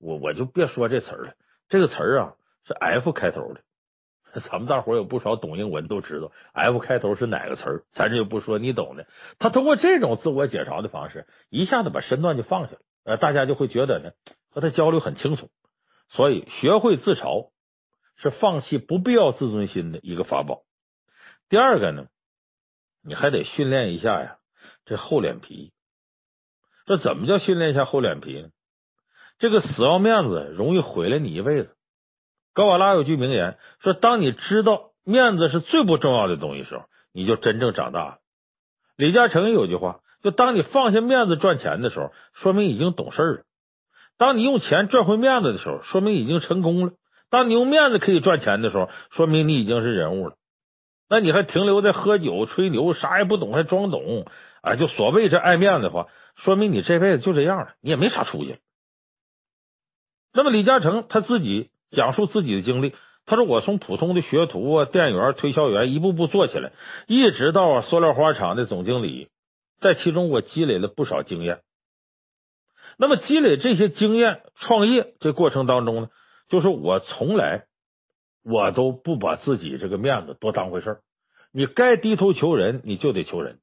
[0.00, 1.32] 我我就别说这词儿了。
[1.68, 2.34] 这个词儿啊
[2.66, 3.60] 是 F 开头的，
[4.50, 9.06] 咱们大伙有不少懂英文都知道 F 开头是哪个词儿，咱这就不说，你懂的。
[9.38, 14.10] 他通过这种自我解嘲的方式，一下子把身段就放下了，呃，大家就会觉得呢
[14.50, 15.48] 和他交流很轻松。
[16.10, 17.50] 所以学会自嘲
[18.16, 20.62] 是放弃不必要自尊心的一个法宝。
[21.48, 22.06] 第二个呢？
[23.04, 24.36] 你还得训练一下呀，
[24.84, 25.72] 这厚脸皮。
[26.84, 28.48] 这怎么叫训练一下厚脸皮呢？
[29.38, 31.76] 这个死要面子容易毁了你一辈子。
[32.58, 38.16] 格瓦拉有句名言说：“当你知道面子是最不重要的东西时候，你就真正长大了。”
[38.98, 43.42] 李嘉诚有句话，就当你放下面子赚钱的时候，说明已经懂事了；
[44.18, 46.94] 当你用钱赚回面子的时候，说明已经成功了；
[47.30, 50.34] 当你用面子可以赚钱的时候，说明你已经是人物了。
[51.08, 54.26] 那你还停留在喝酒吹牛，啥也不懂还装懂
[54.62, 54.74] 啊？
[54.74, 56.08] 就所谓这爱面子的话，
[56.42, 58.56] 说明你这辈子就这样了，你也没啥出息。
[60.32, 62.94] 那么李嘉诚他自己讲述自己的经历，
[63.26, 66.72] 他说：“我从普通的学徒啊、店员、推销员一步步做起来，
[67.06, 69.28] 一直到啊塑料花厂的总经理，
[69.80, 71.60] 在其中我积累了不少经验。
[72.98, 76.08] 那么积累这些经验，创业这过程当中呢，
[76.48, 77.64] 就是我从来。”
[78.44, 81.00] 我都不把自己这个面子多当回事儿，
[81.52, 83.58] 你该低头求人，你就得求人。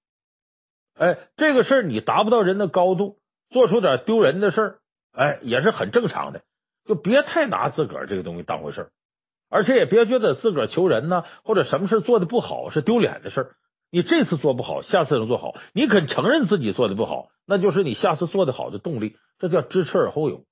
[0.96, 3.16] 哎，这个事儿你达不到人的高度，
[3.50, 4.76] 做出点丢人的事儿，
[5.14, 6.42] 哎，也是很正常的。
[6.86, 8.90] 就别太拿自个儿这个东西当回事儿，
[9.50, 13.52] 而且也别觉得自个儿求人呢，或者什么事做的不好是丢脸的事儿。
[13.92, 19.16] 你这次做不好，下次能做好，你肯承认自己做的不好，那就是你下次做的好的动力。
[19.40, 20.44] 这叫知耻而后勇。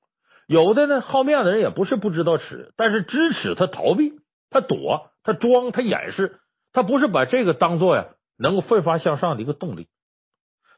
[0.47, 4.13] 有的呢，好面子人也不是不知道耻，但是知耻他逃避，
[4.49, 6.39] 他躲，他装，他掩饰，
[6.73, 9.87] 他不是把这个当做呀能够奋发向上的一个动力。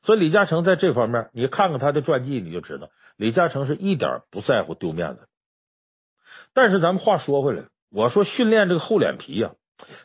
[0.03, 5.27] 所以李嘉诚在这方面，你看看他的传记，你就知道李嘉诚是一点不在乎丢面子。
[6.55, 9.51] 但是咱们话说回来，我说训练这个厚脸皮呀，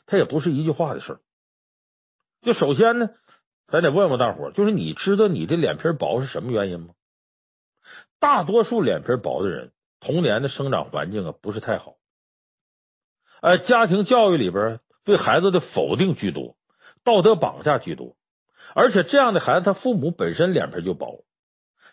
[0.04, 1.20] 他也不是一句话的事儿。
[2.42, 3.10] 就首先呢，
[3.68, 6.88] 咱得问问大伙，就是你知道你的脸皮薄是什么原因吗？
[8.18, 11.94] 大多数脸皮薄的人，童年的生长环境啊不是太好，
[13.42, 16.56] 呃，家庭教育里边对孩子的否定居多，
[17.04, 18.16] 道德绑架居多，
[18.74, 21.24] 而且这样的孩子他父母本身脸皮就薄，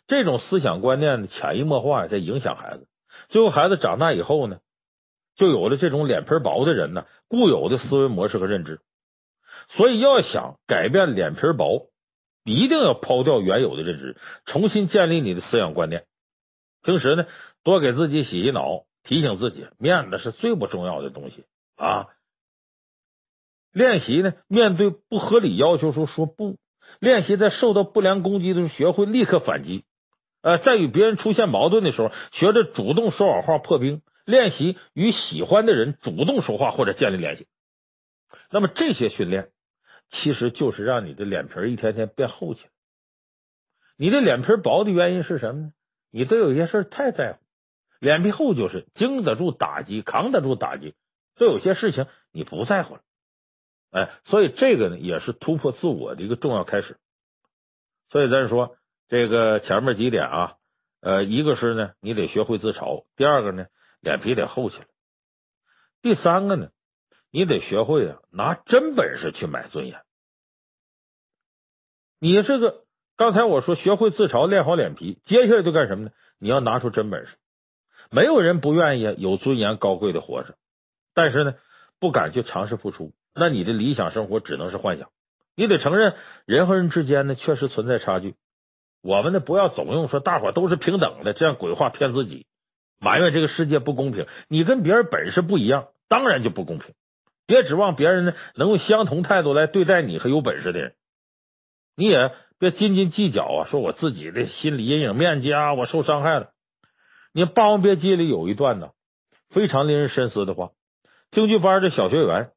[0.08, 2.88] 这种思想观念的潜移默化在影响孩子，
[3.30, 4.60] 最后孩子长大以后呢，
[5.36, 8.80] 就有了这种脸皮薄的人呢固有的思维模式和认知，
[9.76, 11.90] 所以要想改变脸皮薄，
[12.46, 16.06] 一定要抛掉原有的认知，重新建立你的思想观念。
[16.84, 17.26] 平时呢，
[17.64, 21.44] 多给自己洗洗脑，提醒自己，面子是最不重要的东西
[21.76, 22.08] 啊。
[23.74, 26.56] 练习呢，面对不合理要求时候说不；
[27.02, 29.84] 练习在受到不良攻击的时候，学会立刻反击。
[30.48, 34.02] 呃，在与别人出现矛盾的时候，学着主动说好话破冰。
[34.24, 37.48] 练习与喜欢的人主动说话或者建立联系。
[38.50, 39.50] 那么这些训练，
[40.10, 42.70] 其实就是让你的脸皮一天天变厚起来。
[43.98, 45.72] 你的脸皮薄的原因是什么呢？
[46.12, 47.40] 你对有些事太在乎，
[48.00, 50.94] 脸皮厚就是经得住打击，扛得住打击。
[51.36, 53.02] 对有些事情你不在乎了，
[53.92, 56.98] 哎，所以这个呢也是突破自我的一个重要开始。
[58.12, 58.78] 所以咱说
[59.10, 60.56] 这个前面几点啊，
[61.02, 63.68] 呃，一个是呢你得学会自嘲，第二个呢
[64.02, 64.86] 脸皮得厚起来，
[66.02, 66.70] 第三个呢
[67.32, 70.02] 你得学会啊拿真本事去买尊严。
[72.20, 72.84] 你这个。
[73.20, 76.12] 刚才我说学会自嘲，练好脸皮，接下来就干什么呢？
[76.38, 77.32] 你要拿出真本事。
[78.12, 80.54] 没有人不愿意有尊严、高贵的活着，
[81.16, 81.56] 但是呢，
[82.00, 83.14] 不敢去尝试付出。
[83.34, 85.10] 那你的理想生活只能是幻想。
[85.56, 86.14] 你得承认，
[86.46, 88.36] 人和人之间呢确实存在差距。
[89.08, 92.46] 我们呢不要总用说大伙都是平等的这样鬼话骗自己，
[93.00, 94.28] 埋怨这个世界不公平。
[94.50, 96.94] 你跟别人本事不一样，当然就不公平。
[97.46, 100.94] 别指望别人呢能用相同态度来对待你和有本事的人。
[101.96, 106.50] 你也别斤斤计较啊，说我自己的心理阴影面积啊，我受伤害了。
[107.32, 108.90] 你《霸王别姬》里有一段呢，
[109.52, 110.72] 非常令人深思的话。
[111.32, 112.50] 京剧班的小学员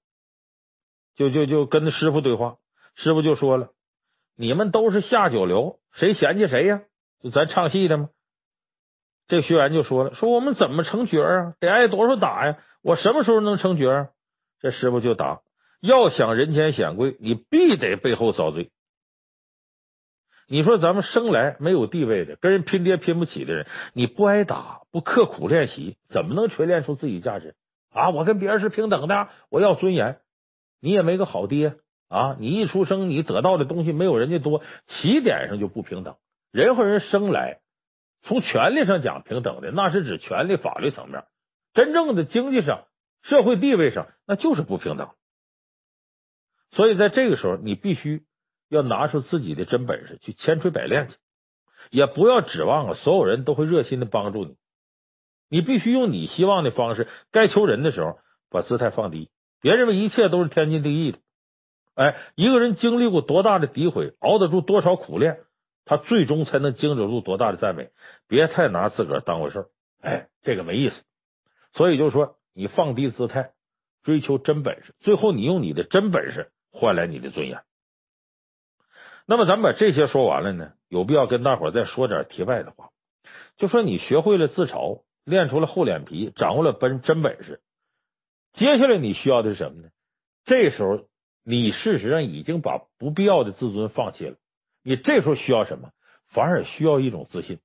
[1.15, 2.57] 就就就跟师傅对话，
[2.97, 3.69] 师傅就说了
[4.41, 6.81] ：“你们都是下九流，谁嫌弃谁呀？
[7.23, 8.09] 就咱唱戏的吗？”
[9.29, 11.53] 这学员就说了：“说我们怎么成角啊？
[11.61, 12.57] 得挨多少打呀？
[12.83, 14.09] 我什么时候能成角啊？”
[14.63, 15.43] 这师傅就答
[15.83, 18.71] ：“要想人前显贵，你必得背后遭罪。”
[20.49, 27.55] 你说咱们生来没有地位的，跟人拼爹拼不起的人，你不挨打，不刻苦练习，怎么能锤炼出自己价值
[27.93, 28.09] 啊？
[28.09, 30.19] 我跟别人是平等的，我要尊严。
[30.81, 31.75] 你也没个好爹
[32.11, 32.37] 啊！
[32.39, 36.17] 你一出生，你得到的东西没有人家多，起点上就不平等。
[36.53, 37.61] 人和人生来
[38.25, 41.23] 从权利上讲平等的，那是指权利法律层面；
[41.73, 42.85] 真正的经济上、
[43.23, 45.09] 社会地位上，那就是不平等。
[46.73, 48.25] 所以在这个时候，你必须。
[48.73, 51.17] 要拿出自己的真本事去千锤百炼去，
[51.91, 54.55] 也不要指望啊，所有人都会热心的帮助你。
[55.49, 59.29] 你必须用你希望的方式，该求人的时候把姿态放低，
[59.61, 61.19] 别认为一切都是天经地义的。
[62.01, 65.41] 哎，一个人经历过多大的诋毁，熬得住多少苦练，
[65.85, 67.91] 他最终才能经得住多大的赞美。
[68.27, 69.67] 别太拿自个儿当回事儿，
[70.01, 70.95] 哎，这个没意思。
[71.75, 73.51] 所以就是说，你放低姿态，
[74.03, 77.61] 追求真本事，最后你用你的真本事换来你的尊严。
[79.27, 82.89] 那么，咱们把这些说完了呢，有必要跟大伙再说点题外的话。
[83.59, 87.61] 就说你学会了自嘲，练出了厚脸皮，掌握了本真本事，
[88.55, 89.89] 接下来你需要的是什么呢？
[90.47, 91.05] 这时候，
[91.45, 94.37] 你事实上已经把不必要的自尊放弃了。
[94.83, 95.91] 你这时候需要什么？
[96.33, 97.59] 反而需要一种自信。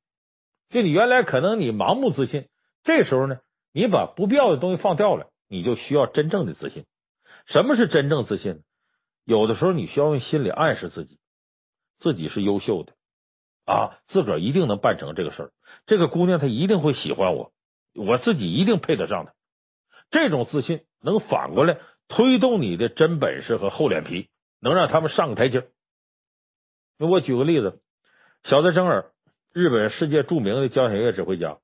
[0.69, 2.47] 就你原来可能你盲目自信，
[2.83, 3.39] 这时候呢，
[3.73, 6.85] 你把不必要的东西放掉了，你就需要真正的自信。
[7.47, 8.63] 什么是真正自信？
[9.23, 11.19] 有的时候你需要用心理暗示自己。
[11.99, 12.93] 自己是优秀的
[13.65, 15.51] 啊，自个儿一定能办成这个事儿。
[15.85, 17.51] 这个姑娘她一定会喜欢我，
[17.93, 19.33] 我自己一定配得上她。
[20.11, 24.27] 这种自信能反过来推动你的真本事和厚脸皮，
[24.61, 25.63] 能让他们上个台阶。
[26.97, 27.79] 那我举个例子，
[28.43, 29.05] 小泽征尔，
[29.53, 31.57] 日本世界著名的交响乐指挥家，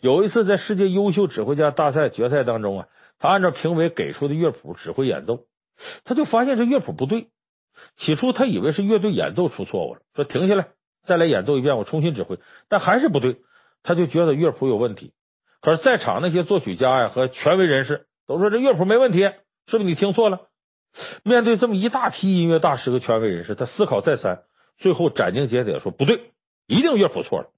[0.00, 5.40] 有一次在世界优秀指挥家大赛决赛当中啊，他按照评委给出的乐谱指挥演奏，
[6.04, 7.28] 他就发现这乐谱不对。
[8.04, 10.68] 起初他以为是乐队演奏出错误了，说停下来，
[11.06, 13.38] 再来演奏一遍，我重新指挥，但还是不对，
[13.82, 15.12] 他就觉得乐谱有问题。
[15.60, 19.28] 可是，在场那些作曲家呀和权威人士都说这乐谱没问题，
[19.70, 20.40] 是不是你听错了？
[21.22, 24.42] 面对这么一大批音乐大师和权威人士，他思考再三，
[24.78, 26.32] 最后斩钉截铁说不对，
[26.66, 27.50] 一定乐谱错了。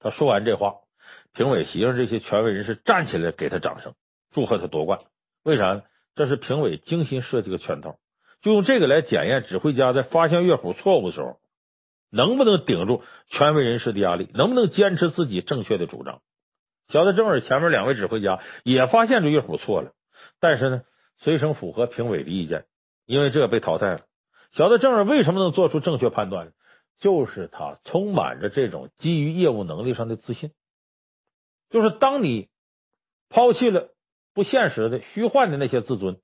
[0.00, 0.76] 他说完这话，
[1.34, 3.94] 评委席上这些权威人士站起来给他掌声，
[4.32, 5.00] 祝贺他夺冠。
[5.44, 5.82] 为啥呢？
[6.14, 7.96] 这是评委精心设计的圈套。
[8.42, 11.38] 就用这个来检验指挥家在发现乐谱错误的时候，
[12.12, 16.20] 能不能顶住权威人士的压力，能不能坚持自己正确的主张。
[16.92, 19.90] 小泽征尔前面两位指挥家也发现这乐谱错了，
[20.40, 20.82] 但是呢，
[21.18, 22.64] 随声符合评委的意见，
[23.06, 24.00] 因为这被淘汰了。
[24.52, 26.52] 小泽征尔为什么能做出正确判断呢？
[27.00, 30.50] 就是他充满着这种基于业务能力上的自信。
[31.70, 32.48] 就是当你
[33.28, 33.90] 抛弃了
[34.34, 36.18] 不现实的虚幻的那些自尊。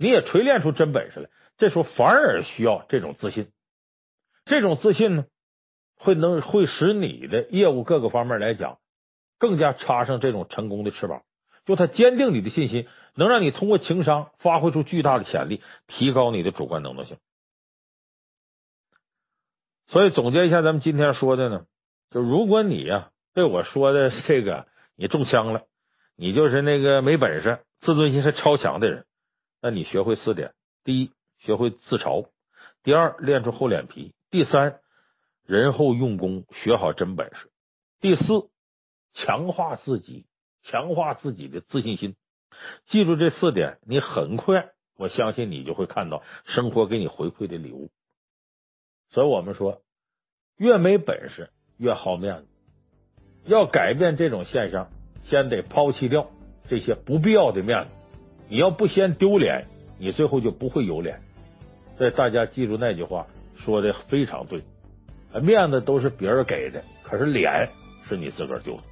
[0.00, 3.48] 你也锤炼出真本事来，这时候反而需要这种自信。
[4.44, 5.24] 这种自信呢，
[5.98, 8.78] 会能会使你的业务各个方面来讲
[9.40, 11.22] 更加插上这种成功的翅膀。
[11.66, 12.86] 就他坚定你的信心，
[13.18, 17.16] 能让你通过情商发挥出巨大的潜力，提高你的主观能动性。
[19.88, 21.66] 所以总结一下，咱们今天说的呢，
[22.12, 25.62] 就如果你呀被我说的 这个你中枪了，
[26.16, 29.04] 你就是那个没本事、自尊心是超强的人。
[29.60, 30.54] 那你学会四点：
[30.84, 32.28] 第一，学会自嘲；
[32.84, 34.78] 第二，练出厚脸皮；第三，
[35.44, 37.48] 人后用功，学好真本事；
[38.00, 38.48] 第四，
[39.14, 40.24] 强化自己，
[40.62, 42.14] 强化自己的自信心。
[42.90, 46.22] 记住这四点，你很快，我相信你就会看到
[46.54, 47.90] 生活给你回馈的礼物。
[49.10, 49.82] 所以我们说，
[50.56, 52.46] 越没本事越好面子。
[53.46, 54.88] 要改变这种现象，
[55.30, 56.30] 先得抛弃掉
[56.68, 57.90] 这些不必要的面子。
[58.48, 59.66] 你要不先丢脸，
[59.98, 61.20] 你最后就不会有脸。
[61.96, 63.26] 所以大家记住那句话，
[63.64, 64.62] 说的非常对。
[65.42, 67.70] 面子都是别人给的，可是脸
[68.08, 68.82] 是你自个儿丢的。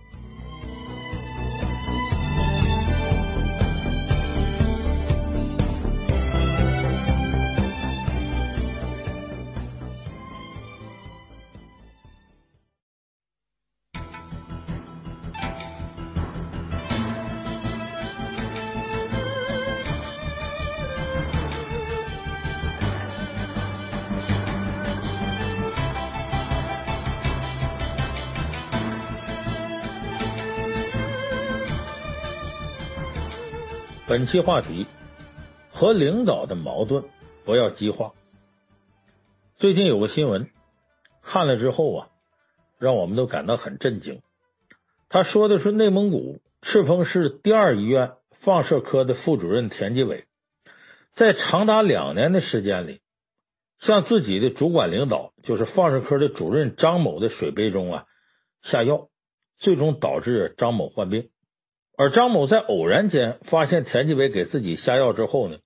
[34.27, 34.89] 本期话题：
[35.71, 37.05] 和领导的矛盾
[37.45, 38.11] 不要激化。
[39.57, 40.51] 最近有个新闻，
[41.23, 42.09] 看了之后啊，
[42.81, 44.21] 让我们都感到很震惊。
[45.09, 50.25] 他说的是内蒙古赤峰市第二医院放射科的副主任田继伟，
[51.15, 53.03] 在长达两年的时间里，
[53.87, 58.07] 向自己的主管领导，就是放射科的主任张某的水杯中啊
[58.73, 59.07] 下药，
[59.61, 61.29] 最终导致张某患病。
[61.99, 65.57] 而张某在偶然间发现田继伟给自己下药之后呢，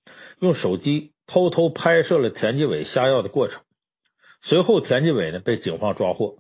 [0.41, 3.61] 用手机偷偷拍摄了田继伟下药的过程。
[4.45, 6.37] 随后，田继伟呢被警方抓获，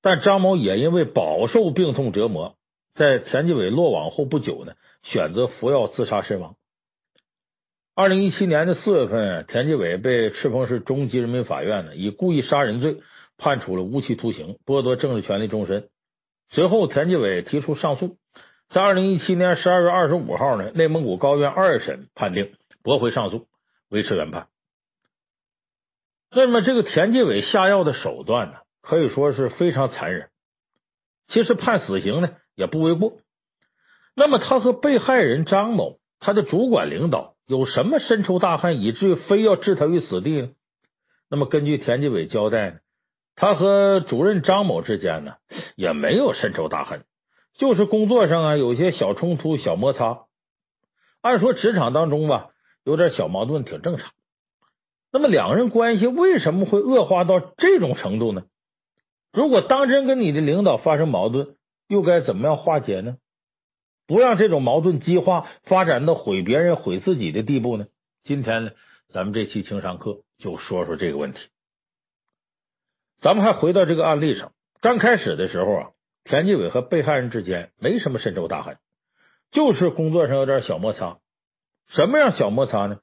[0.00, 2.54] 但张某也因为饱受病痛折磨，
[2.94, 6.54] 在田继伟落网后不久呢，选择服药自杀身亡。
[7.96, 12.98] 二零一七年的四月份，田继伟被赤峰市中级人民法院呢以故意杀人罪
[13.38, 15.88] 判处了无期徒刑，剥夺政治权利终身。
[16.52, 18.16] 随后，田继伟提出上诉。
[18.74, 23.46] 在二零一七年十二月二十五号呢，内蒙古高院二审判定驳回上诉，
[23.90, 24.46] 维持原判。
[26.34, 30.30] 那么，这个田继伟下药的手段呢，可以说是非常残忍。
[31.28, 33.18] 其实判死刑呢也不为过。
[34.16, 40.48] 那么，他和被害人张某，他的主管领导有什么深仇大恨，以至于非要置他于死地呢？
[41.28, 42.76] 那么，根据田继伟交代呢，
[43.36, 45.34] 他和主任张某之间呢
[45.76, 47.04] 也没有深仇大恨。
[47.62, 50.24] 就是工作上啊，有些小冲突、小摩擦。
[51.20, 52.48] 按说职场当中吧，
[52.82, 54.10] 有点小矛盾挺正常。
[55.12, 58.42] 那么两个人关系为什么会恶化到这种程度呢？
[59.32, 61.54] 如果当真跟你的领导发生矛盾，
[61.86, 63.16] 又该怎么样化解呢？
[64.08, 67.86] 不让这种矛盾激化，发展到毁别人、毁自己的地步呢？
[68.24, 68.72] 今天呢，
[69.12, 71.38] 咱们这期情商课就说说这个问题。
[73.20, 75.90] 咱们还回到这个案例上，刚开始的时候啊。
[76.24, 78.76] 田继伟和被害人之间没什么深仇大恨，
[79.50, 81.18] 就是工作上有点小摩擦。
[81.94, 82.98] 什么样小摩擦呢？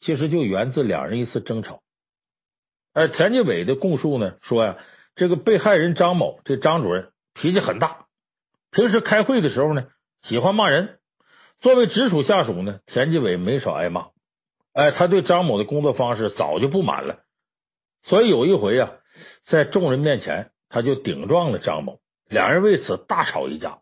[0.00, 1.80] 其实就源自两人一次争吵。
[2.92, 4.78] 而田继伟的供述呢，说呀，
[5.14, 8.06] 这个被害人张某，这张主任脾气很大，
[8.72, 9.88] 平时开会的时候呢，
[10.28, 10.98] 喜欢骂人。
[11.60, 14.08] 作为直属下属呢，田继伟没少挨骂。
[14.72, 17.20] 哎，他对张某的工作方式早就不满了，
[18.04, 18.92] 所以有一回啊，
[19.46, 21.98] 在众人面前，他就顶撞了张某。
[22.28, 23.78] 两人为此大吵一架，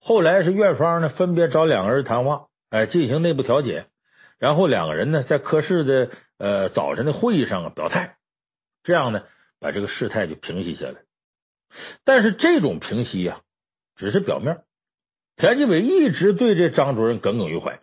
[0.00, 3.86] 后来是院方呢分别找两个人谈话，哎，进行内部调解，
[4.38, 8.16] 然后两个人呢在科室的呃早晨的会议上啊表态，
[8.84, 9.24] 这样呢
[9.58, 10.94] 把这个事态就平息下来。
[12.04, 13.40] 但是这种平息呀，
[13.96, 14.62] 只是表面。
[15.36, 17.80] 田继伟一直对这张主任耿耿于怀，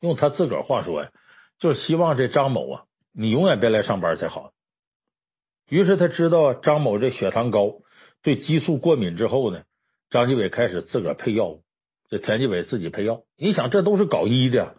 [0.00, 1.10] 用他自个儿话说呀，
[1.58, 4.52] 就是希望这张某啊，你永远别来上班才好。
[5.68, 7.74] 于是他知道张某这血糖高。
[8.22, 9.62] 对激素过敏之后呢，
[10.10, 11.62] 张继伟开始自个儿配药物，
[12.10, 13.22] 这田继伟自己配药。
[13.36, 14.76] 你想，这都是搞医的，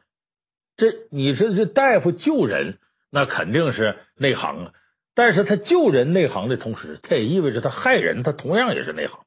[0.78, 2.78] 这你说这大夫救人，
[3.12, 4.74] 那肯定是内行啊。
[5.16, 9.20] 但是他救人内行的同时，他也意味着他害人，他同样也是内行。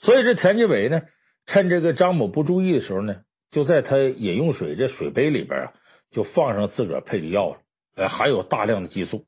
[0.00, 1.02] 所以这田继伟呢，
[1.46, 5.72] 趁这个张某不注意的时候呢，就在他饮用水这水杯里边啊，
[6.10, 7.58] 就放上自个儿配的药了，
[7.96, 9.24] 呃，含有大量的激素。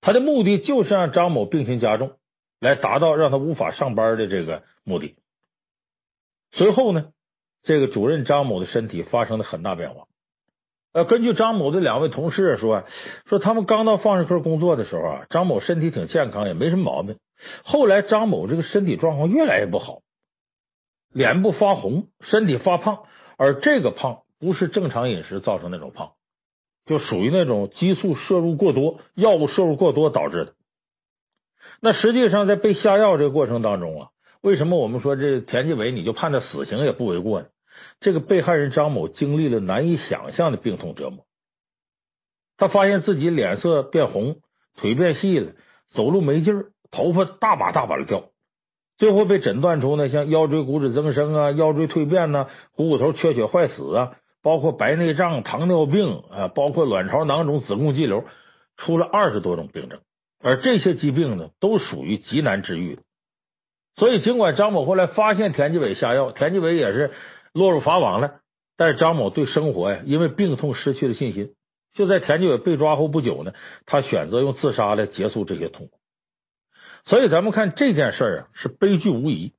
[0.00, 2.16] 他的目的就是让张某病情加重。
[2.62, 5.16] 来达到让他无法上班的这个目的。
[6.52, 7.08] 随后呢，
[7.64, 10.04] 这个主任张某的身体发生了很大变化。
[10.92, 12.84] 呃，根据张某的两位同事说，
[13.26, 17.16] 说他们刚到放射科工作的时候啊，张某身体挺健康，也没什么毛病。
[17.64, 19.98] 后来张某这个身体状况越来越不好，
[21.12, 23.06] 脸部发红，身体发胖，
[23.38, 26.12] 而这个胖不是正常饮食造成那种胖，
[26.86, 30.54] 就属于那种激素摄入过多、药物摄入过多导致的。
[31.84, 34.08] 那实际上，在被下药这个过程当中啊，
[34.40, 37.48] 为什么我们说这田继伟你就判他死刑也不为过呢？
[37.98, 41.24] 这个被害人张某经历了难以想象的病痛折磨，
[42.56, 44.36] 他发现自己脸色变红，
[44.76, 45.52] 腿变细了，
[45.92, 48.26] 走路没劲儿，头发大把大把的掉，
[48.98, 58.24] 最后被诊断出呢，像腰椎骨质增生啊、腰椎蜕变呐、股骨头缺血坏死啊，包括白内障、糖尿病啊，包括卵巢囊肿、子宫肌瘤，
[58.76, 59.98] 出了二十多种病症。
[60.42, 63.02] 而这些疾病呢，都属于极难治愈的。
[63.96, 67.12] 所以，尽管张某后来发现田继伟下药，田继伟也是
[67.52, 68.40] 落入法网了，
[68.76, 71.54] 但是张某对生活呀，因为病痛失去了信心。
[71.94, 73.52] 就在田继伟被抓后不久呢，
[73.84, 75.98] 他选择用自杀来结束这些痛苦。
[77.04, 79.52] 所以，咱们看这件事啊，是悲剧无疑。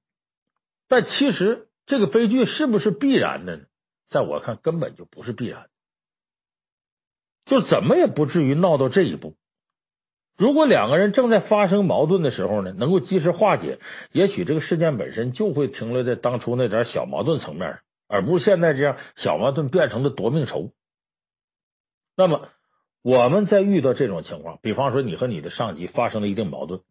[0.89, 3.63] 但其实，这个悲剧是不是必然的呢？
[4.09, 5.67] 在我看，根本就不是必然，
[7.45, 9.35] 就怎么也不至于闹到这一步。
[10.37, 13.79] 如果两个人正在发生矛盾的时候呢，能够及时化解，
[14.11, 20.71] 也许这个事件本身就会停留在当初那点小矛盾层面，而不是现在这样小矛盾变成了夺命仇。
[22.17, 22.49] 那么
[23.03, 26.81] 我们在遇到这种情况，比方说你和你的上级发生了一定矛盾，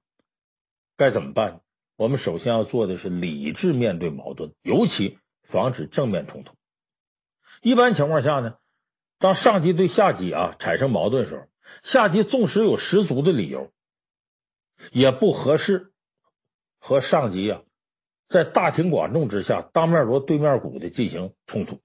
[0.97, 1.61] 该怎么办？
[1.99, 5.18] 我们首先要做的是理智面对矛盾，尤其
[5.51, 6.55] 防止正面冲突。
[7.61, 8.55] 一般情况下呢，
[9.18, 11.43] 当上级对下级啊产生矛盾的时候，
[11.91, 13.70] 下级纵使有十足的理由，
[14.93, 15.91] 也不合适
[16.78, 17.62] 和上级啊
[18.28, 21.80] 在大庭广众之下当面锣对面鼓的进行冲突。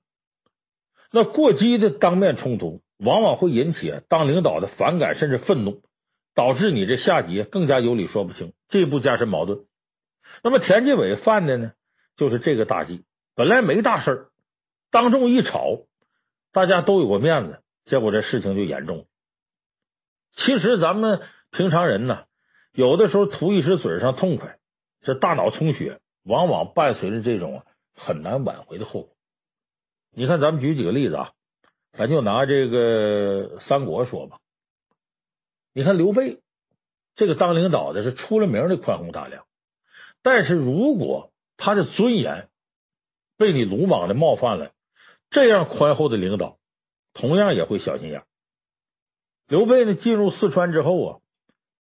[1.11, 5.81] 那过激的当面冲突，往往会引起当领导的反感甚至愤怒，
[6.35, 9.65] 导致你这下级更加有理说不清，进一步加深矛盾。
[10.43, 11.71] 那么田纪伟犯的呢，
[12.17, 13.03] 就是这个大忌。
[13.35, 14.27] 本来没大事，
[14.91, 15.79] 当众一吵，
[16.51, 19.03] 大家都有个面子，结果这事情就严重了。
[20.37, 21.21] 其实咱们
[21.51, 22.25] 平常人呢，
[22.73, 24.57] 有的时候图一时嘴上痛快，
[25.01, 27.63] 这大脑充血，往往伴随着这种
[27.95, 29.09] 很难挽回的后果。
[30.13, 31.31] 你看，咱们举几个例子啊，
[31.93, 34.37] 咱就拿这个三国说吧。
[35.73, 36.39] 你看刘备
[37.15, 39.43] 这个当领导的是出了名的宽宏大量。
[40.23, 42.49] 但是如果他的尊严
[43.37, 44.71] 被你鲁莽的冒犯了，
[45.29, 46.57] 这样宽厚的领导
[47.13, 48.23] 同样也会小心眼。
[49.47, 51.17] 刘备呢，进入四川之后啊，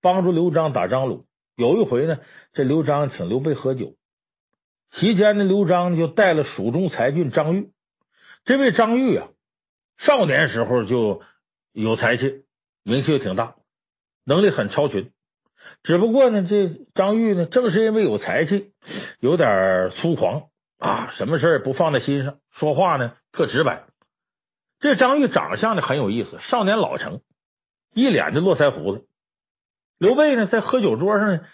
[0.01, 1.25] 帮助刘璋打张鲁。
[1.57, 2.19] 有一回呢，
[2.53, 3.95] 这刘璋请刘备喝酒，
[4.99, 7.71] 期间呢，刘璋就带了蜀中才俊张玉。
[8.45, 9.29] 这位张玉啊，
[10.07, 11.23] 少年时候就
[11.73, 12.45] 有才气，
[12.85, 13.55] 名气也挺大，
[14.25, 15.11] 能力很超群。
[15.83, 18.73] 只不过呢，这张玉呢，正是因为有才气，
[19.19, 20.45] 有点粗狂
[20.79, 23.87] 啊，什么事儿不放在心上，说话呢特直白。
[24.79, 27.21] 这张玉长相呢很有意思，少年老成，
[27.97, 29.07] 一脸的络腮胡子。
[29.97, 31.47] 刘备呢在喝酒桌上呢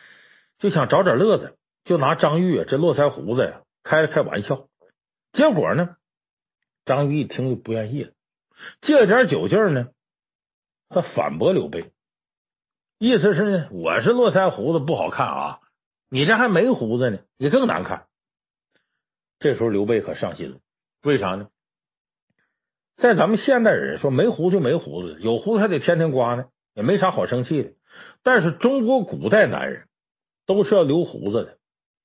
[0.59, 4.67] 就想找点乐子，就拿张玉这络腮胡子呀开了开玩笑。
[5.33, 5.95] 结果呢，
[6.85, 8.11] 张玉一听就不愿意了，
[8.81, 9.91] 借点酒劲呢，
[10.89, 11.93] 他反驳刘备。
[12.99, 15.61] 意思是呢，我是络腮胡子不好看啊，
[16.11, 18.07] 你这还没胡子呢，你更难看。
[19.39, 20.59] 这时候刘备可上心了，
[21.05, 21.49] 为啥呢？
[22.97, 27.71] 在咱们现代人说没胡子就没胡子，有胡子还得天天刮呢，也没啥好生气的。
[28.23, 29.85] 但是中国古代男人
[30.47, 31.57] 都是要留胡子的，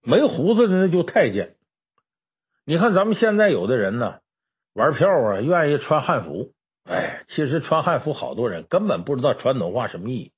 [0.04, 1.56] 没胡子的那就太监。
[2.66, 4.20] 你看咱们现在有的人呢，
[4.74, 6.52] 玩票啊，愿意穿汉服。
[6.86, 10.32] 哎，其实穿汉服好多人根本不知道传统话什么意义。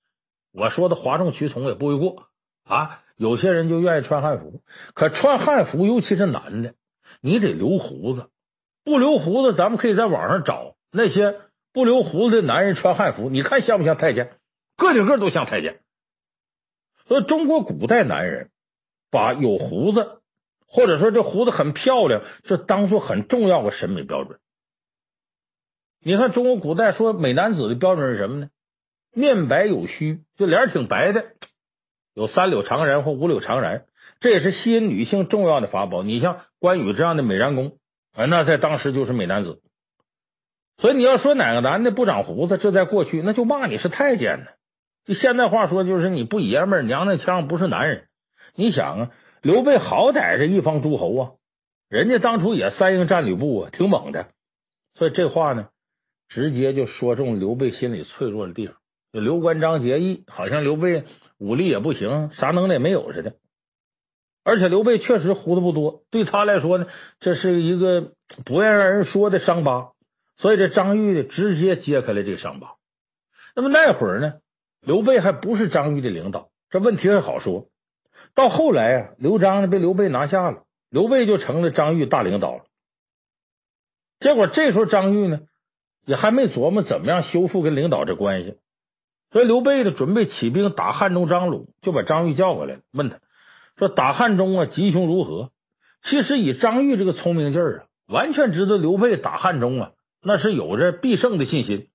[0.52, 2.24] 我说的哗众取宠也不为过
[2.66, 3.02] 啊！
[3.18, 4.62] 有些人就愿意穿汉服，
[4.96, 6.74] 可穿汉服，尤其是男的，
[7.22, 8.30] 你得留胡子。
[8.84, 11.36] 不留胡子，咱们可以在网上找那些
[11.74, 14.32] 不留胡子的男人穿汉服，你看像不像太监？
[14.78, 15.80] 个顶个都像太监。
[17.08, 18.50] 所以中国古代男人
[19.12, 20.22] 把有胡子，
[20.68, 24.40] 或者说这胡子很漂亮，这当做很重要的审美标准。
[26.02, 28.50] 你看中国古代说美男子的标准是什么呢？
[29.14, 31.26] 面白有须，就脸挺白的，
[32.14, 33.82] 有三绺长髯或五绺长髯，
[34.20, 36.04] 这也是吸引女性重要的法宝。
[36.04, 37.74] 你像关羽这样的美髯公，
[38.14, 39.62] 啊，那在当时就是美男子。
[40.78, 44.46] 所以你要说哪个男的不长胡子，这在过去那就骂你是太监呢。
[45.06, 48.06] 就现在话说，就是你不爷们儿，娘娘腔，不是男人。
[48.56, 51.32] 你想啊，刘备好歹是一方诸侯啊，
[51.90, 54.28] 人家当初也三英战吕布啊，挺猛的。
[54.96, 55.68] 所以这话呢，
[56.30, 58.76] 直接就说中刘备心里脆弱的地方。
[59.12, 61.04] 刘关张结义，好像刘备
[61.40, 63.34] 武力也不行，啥能耐也没有似的。
[64.50, 66.88] 而且刘备确实胡子不多，对他来说呢，
[67.20, 68.14] 这是一个
[68.46, 69.92] 不愿让人说的伤疤。
[70.38, 72.76] 所以这张玉，直接揭开了这个伤疤。
[73.56, 74.36] 那么那会儿呢，
[74.82, 77.66] 刘备还不是张玉的领导，这问题还好说。
[78.36, 82.64] 到后来啊，刘璋呢被刘备拿下了，刘备就成了张玉大领导了。
[84.22, 85.42] 结果这时候张玉呢，
[86.06, 88.56] 也还没琢磨怎么样修复跟领导这关系。
[89.32, 93.18] 所以刘备呢，准备起兵打汉中张鲁，就把张玉叫过来了，问他
[93.80, 95.50] 说：“打汉中啊，吉凶如何？”
[96.08, 101.88] 其实以张玉这个聪明劲儿啊，完全知道刘备打汉中啊，那是有着必胜的信心。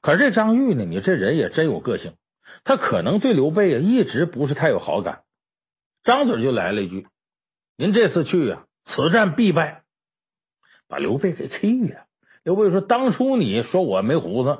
[0.00, 2.12] 可是这张玉呢，你这人也真有个性，
[2.64, 5.22] 他可能对刘备啊一直不是太有好感，
[6.04, 7.06] 张嘴就来了一句
[7.76, 8.64] ：“您这次去啊，
[8.94, 9.82] 此战必败。”
[10.88, 12.04] 把刘备给气了。
[12.44, 14.58] 刘备说：“当初你说我没胡子，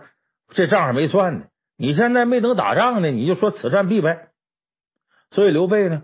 [0.55, 1.45] 这账还没算呢。”
[1.77, 4.29] 你现在没等打仗呢，你就说此战必败。
[5.33, 6.03] 所以刘备呢，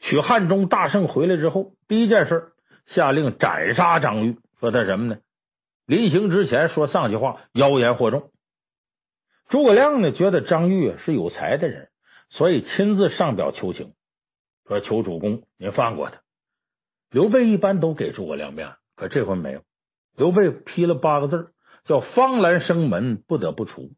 [0.00, 2.52] 取汉中大胜回来之后，第一件事
[2.94, 5.18] 下令斩杀张玉，说他什么呢？
[5.86, 8.30] 临行之前说丧气话，妖言惑众。
[9.48, 11.88] 诸葛亮呢，觉得张玉是有才的人，
[12.30, 13.94] 所以亲自上表求情，
[14.66, 16.20] 说求主公您放过他。
[17.10, 19.62] 刘备一般都给诸葛亮面，可这回没有。
[20.16, 21.52] 刘备批了八个字，
[21.86, 23.90] 叫“方兰生门，不得不除”。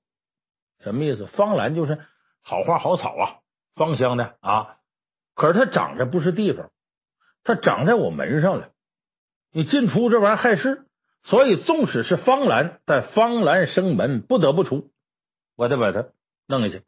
[0.85, 1.27] 什么意思？
[1.27, 1.99] 方兰就是
[2.43, 3.25] 好花好草啊，
[3.75, 4.77] 芳香的啊。
[5.41, 6.71] 可是它长在不是地方，
[7.45, 8.73] 它长在我门上了。
[9.55, 10.85] 你进出这玩意儿害事，
[11.25, 14.91] 所以纵使是方兰，但方兰生门，不得不出。
[15.57, 16.09] 我得把它
[16.47, 16.83] 弄下去。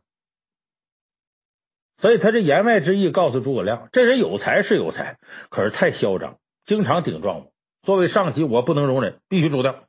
[2.03, 5.17] 所以他这言外之意告诉诸葛亮，这人有才是有才，
[5.49, 6.37] 可是太嚣张，
[6.67, 7.53] 经常顶撞我。
[7.85, 9.85] 作为上级，我不能容忍，必须除掉。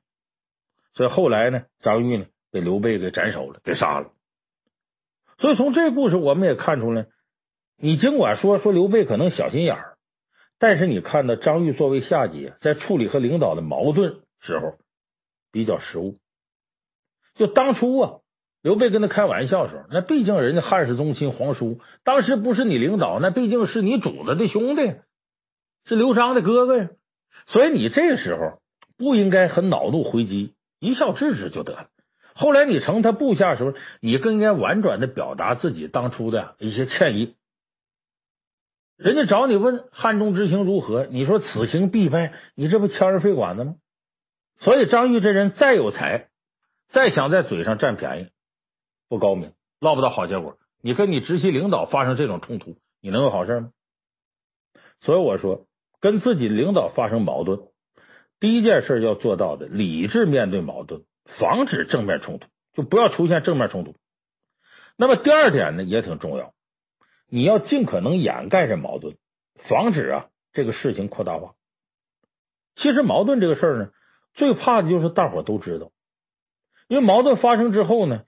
[0.94, 4.12] 所以后来呢，张玉呢被刘备给斩首了，给杀了。
[5.40, 7.08] 所以从这故事我们也看出来。
[7.78, 9.96] 你尽管说说刘备可能小心眼儿，
[10.60, 14.76] 但是你看到张玉作为下级，在处理和领导的矛盾时候
[15.52, 16.18] 比较失误。
[17.36, 18.12] 就当初啊，
[18.62, 24.94] 刘备跟他开玩笑的时候，那毕竟人家汉室宗亲皇叔，当时不是你领导，那毕竟是你主子的兄弟，
[25.86, 26.90] 是刘璋的哥哥呀。
[27.48, 28.60] 所以你这时候
[28.98, 31.88] 不应该很恼怒回击，一笑置之就得了。
[32.36, 37.36] 后来你成他部下的时候，你更应该婉转的表达自己当初的一些歉意。
[39.04, 43.76] 人家找你问汉中之行如何，你说此行必败，你这不腔儿肺管子吗？
[44.62, 46.30] 所以张玉这人再有才，
[46.94, 48.28] 再想在嘴上占便宜，
[49.10, 49.52] 不高明，
[49.82, 50.56] 落不到好结果。
[50.82, 53.72] 你跟你直系领导发生这种冲突，你能有好事吗？
[55.02, 55.66] 所以我说，
[56.00, 57.60] 跟自己领导发生矛盾，
[58.40, 61.02] 第一件事要做到的，理智面对矛盾，
[61.40, 63.96] 防止正面冲突，就不要出现正面冲突。
[64.96, 66.54] 那么第二点呢，也挺重要。
[67.36, 69.16] 你要尽可能掩盖这矛盾，
[69.68, 71.54] 防止啊这个事情扩大化。
[72.76, 73.90] 其实矛盾这个事儿呢，
[74.36, 75.90] 最怕的就是大伙都知道，
[76.88, 78.22] 因为矛盾发生之后呢，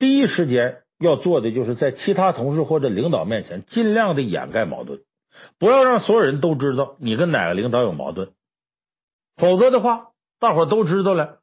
[0.00, 4.98] 第一时间要做的就是在其他同事或者领导面前尽量的掩盖矛盾，
[5.60, 8.32] 不要让所有人都知道你跟哪个领导有矛盾，
[9.36, 10.08] 否则的话，
[10.40, 11.38] 大伙都知道了，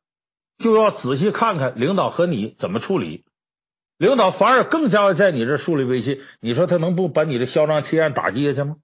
[0.57, 3.24] 就要仔细看看领导和你怎么处理。
[3.97, 8.77] 领导反而更加在你这树立威信，你说他能不把你的嚣张气焰打击下去吗？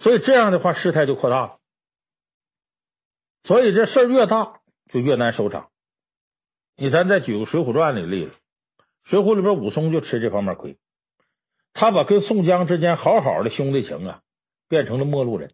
[0.00, 1.56] 所以这样的话，事态就扩大了。
[3.44, 4.60] 所以这事儿越大，
[4.92, 5.68] 就越难收场。
[6.76, 8.32] 你咱再举个《水浒传》里的例子，
[9.10, 10.76] 《水浒》里边武松就吃这方面亏，
[11.72, 14.20] 他把跟宋江之间好好的兄弟情啊，
[14.68, 15.52] 变成了陌路人。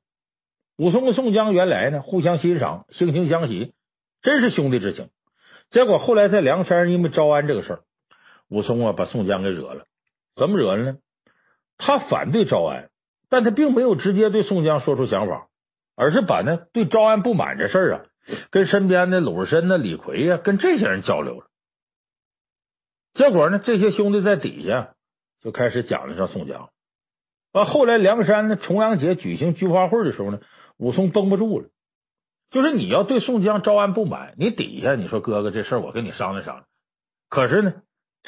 [0.79, 3.75] 武松跟宋江原来呢互相欣赏，惺惺相惜，
[4.23, 5.11] 真是兄弟之情。
[5.71, 7.81] 结果后来在梁山因为招安这个事儿。
[8.49, 9.85] 武松啊，把宋江给惹了，
[10.35, 10.99] 怎么惹了呢？
[11.77, 12.89] 他反对招安，
[13.29, 15.47] 但他并没有直接对宋江说出想法，
[15.95, 18.05] 而是把呢对招安不满这事儿啊，
[18.51, 21.47] 跟身边的鲁智深、李逵呀，跟这些人交流了。
[23.15, 24.95] 结果呢，这些兄弟在底下
[25.41, 26.71] 就开始讲了上宋江。
[27.53, 30.41] 啊，后来梁山呢重阳节举行菊花会的时候呢，
[30.79, 31.69] 武松绷不住了，
[32.51, 36.65] 就是你要对宋江招安不满，你底下你说哥哥这事儿我跟你商量商量，
[37.29, 37.75] 可是呢。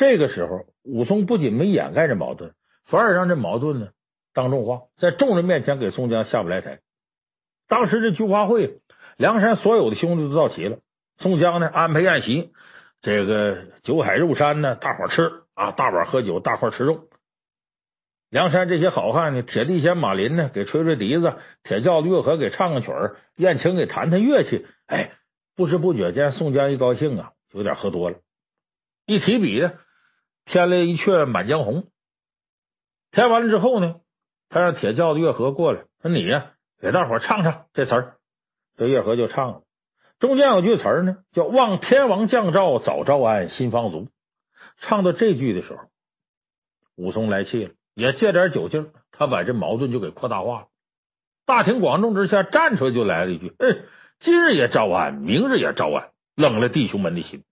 [0.00, 2.52] 这个时候，武松不仅没掩盖这矛盾，
[2.86, 3.88] 反而让这矛盾呢
[4.32, 6.78] 当众化，在众人面前给宋江下不来台。
[7.68, 8.78] 当时这菊花会，
[9.18, 10.78] 梁山所有的兄弟都到齐了，
[11.18, 12.50] 宋江呢安排宴席，
[13.02, 17.00] 这个酒海肉山呢，大伙吃啊，大碗喝酒，大块吃肉。
[18.30, 24.64] 梁山这些好汉呢，铁地仙马林呢，给吹吹笛子；铁轿子乐和给唱个曲儿；燕青给弹弹乐器。
[24.86, 25.10] 哎，
[25.56, 28.16] 不知不觉间，宋江一高兴啊，有点喝多了。
[29.04, 29.68] 一提笔，
[30.50, 31.82] 添了一阙《满江红》。
[33.12, 34.00] 填完了之后呢，
[34.48, 38.16] 他让铁轿子月和过来，说：“你呀，给大伙唱唱这词儿。”
[38.76, 39.62] 这月和就唱了。
[40.18, 44.08] 中间有句词儿呢，叫“望天王降诏，早招安，心方足”。
[44.82, 45.84] 唱到这句的时候，
[46.96, 50.66] 武松来气了，也借点酒劲，他把这矛盾就给扩大化了。
[51.46, 53.66] 大庭广众之下站出来就来了一句：“哎，
[54.20, 57.44] 今日也招安，明日也招安，冷了弟兄们的心。”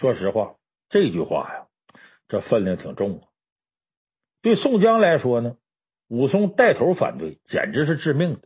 [0.00, 0.54] 说实话，
[0.90, 1.66] 这句话呀，
[2.28, 3.22] 这分量挺重啊。
[4.42, 5.56] 对宋江来说呢，
[6.08, 8.40] 武松带头反对，简直是致命的。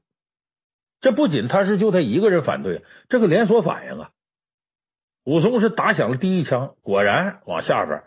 [1.01, 4.11] 这不仅他是就他一个人反对，这个连锁反应啊。
[5.25, 8.03] 武松是打响了第一枪，果然往下边，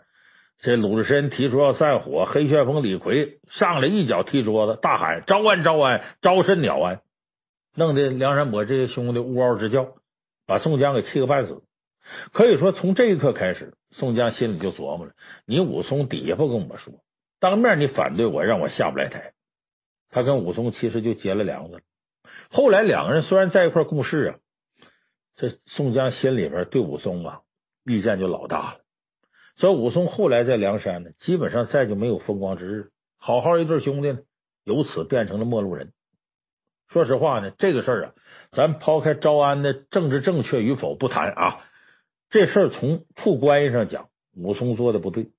[0.60, 7.00] 这鲁智深提出要散伙，黑旋风李逵上来一脚踢桌子，大喊招安招安，招甚鸟安，
[7.74, 9.94] 弄得梁山伯这些兄弟呜嗷直叫，
[10.46, 11.62] 把宋江给气个半死。
[12.32, 15.12] 可以说，从这一刻开始，宋江心里就琢磨了：
[15.46, 16.94] 你武松底下不跟我说，
[17.40, 19.32] 当面你反对我，让我下不来台。
[20.10, 21.80] 他跟武松其实就结了梁子了。
[22.50, 24.38] 后来两个人虽然在一块共事啊，
[25.36, 27.40] 这宋江心里边对武松啊
[27.84, 28.80] 意见就老大了。
[29.56, 32.88] 所以武松后来在梁山呢，基本上再就没有风光之日。
[33.18, 34.18] 好好一对兄弟呢，
[34.64, 35.92] 由此变成了陌路人。
[36.90, 38.12] 说实话呢，这个事儿啊，
[38.52, 41.60] 咱抛开招安的政治正确与否不谈啊，
[42.30, 45.30] 这事儿从处关系上讲，武松做的不对。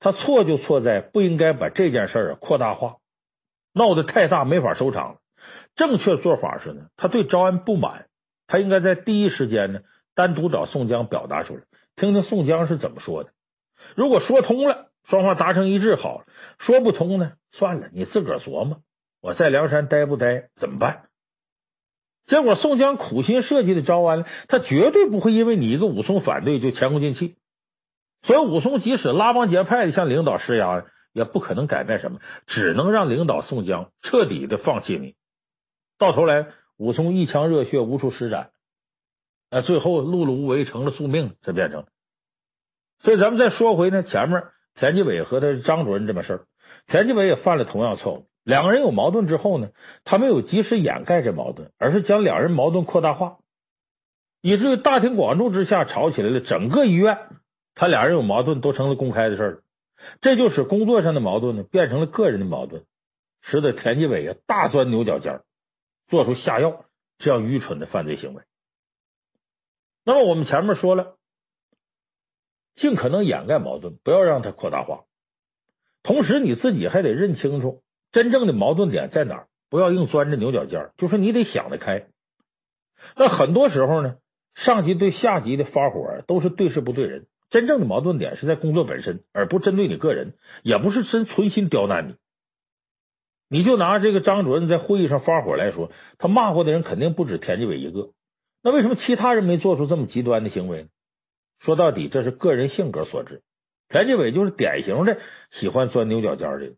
[0.00, 2.96] 他错就错在不应该把这件事儿扩大化，
[3.72, 5.18] 闹得太大没法收场。
[5.74, 8.06] 正确做法是呢，他对招安不满，
[8.46, 9.80] 他应该在第一时间呢
[10.14, 11.62] 单独找宋江表达出来，
[11.96, 13.30] 听听宋江是怎么说的。
[13.96, 16.24] 如果说通了，双方达成一致好了；
[16.58, 18.82] 说不通呢，算了，你自个儿琢磨。
[19.20, 21.07] 我在梁山待不待怎么办？
[22.28, 27.36] 结果宋江苦心设计的招安，他绝对不会因为你一个武松反对就前功尽弃。
[28.22, 35.14] 所以武松即使拉帮结派的向领导施压，也不可能改变什么，只能让领导宋江彻底的放弃你。
[35.98, 38.50] 到头来，武松一腔热血无处施展，
[39.50, 41.86] 哎，最后碌碌无为成了宿命，这变成。
[43.02, 44.42] 所以咱们再说回呢，前面
[44.74, 46.40] 田纪委和他张主任这么事儿，
[46.88, 48.27] 田纪委也犯了同样错误。
[48.48, 49.68] 两个人有矛盾之后呢，
[50.04, 53.36] 他没有及时掩盖这矛盾，而是将两人矛盾扩大化，
[54.40, 56.40] 以至于大庭广众之下吵起来了。
[56.40, 57.18] 整个医院，
[57.74, 59.62] 他俩人有矛盾都成了公开的事儿，
[60.22, 62.84] 这就使工作上的矛盾呢变成了个人的矛盾，
[63.42, 65.42] 使得田纪伟啊大钻牛角尖，
[66.08, 66.86] 做出下药
[67.18, 68.42] 这样愚蠢的犯罪行为。
[70.06, 71.16] 那么我们前面说了。
[72.80, 75.00] 尽可能掩盖矛盾，不要让它扩大化。
[76.04, 77.82] 同时，你自己还得认清楚
[78.12, 80.92] 真正的矛盾点在哪儿，不要硬钻着牛角尖儿。
[80.96, 82.06] 就是你得想得开。
[83.16, 84.16] 那很多时候呢，
[84.64, 87.26] 上级对下级的发火都是对事不对人。
[87.50, 92.16] 真正的矛盾点是在工作本身，而不针对你个人，也不是真存心刁难你。
[93.48, 98.10] 你就拿这个张主任在会议上发火来说，他骂过的人肯定不止田纪伟一个。
[98.62, 100.88] 那为什么其他人没做出这么极端的行为呢？
[101.60, 103.40] 说到底，这是个人性格所致。
[103.88, 105.18] 田纪伟就是典型的
[105.58, 106.76] 喜欢钻牛角尖的人。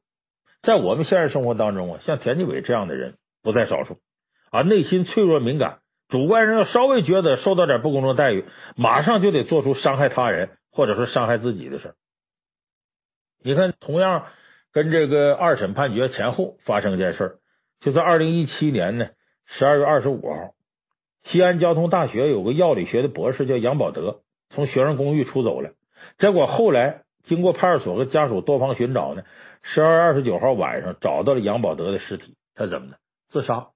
[0.62, 3.98] 在我们现实生活当中啊，像田纪伟这样的人不在少数
[4.50, 8.44] 啊，内心脆弱敏感，主观上要稍微觉得受到点不公正待遇，
[8.76, 11.94] 马上就得做出伤害他人或者说伤害自己的事儿。
[13.42, 14.26] 你看，同样
[14.72, 17.32] 跟这个二审判决前后发生一件事儿，
[17.80, 19.08] 就在二零一七年呢
[19.58, 20.50] 十二月二十五号，
[21.30, 24.20] 西安交通大学有个药理学的博士叫杨保德。
[24.52, 25.70] 从学生公寓出走了，
[26.18, 29.22] 结果后来经过派出所和家属多方寻找呢，
[29.62, 32.36] 十二月二十九号晚上找到了杨保德的尸体。
[32.54, 32.98] 他怎么的？
[33.30, 33.68] 自杀？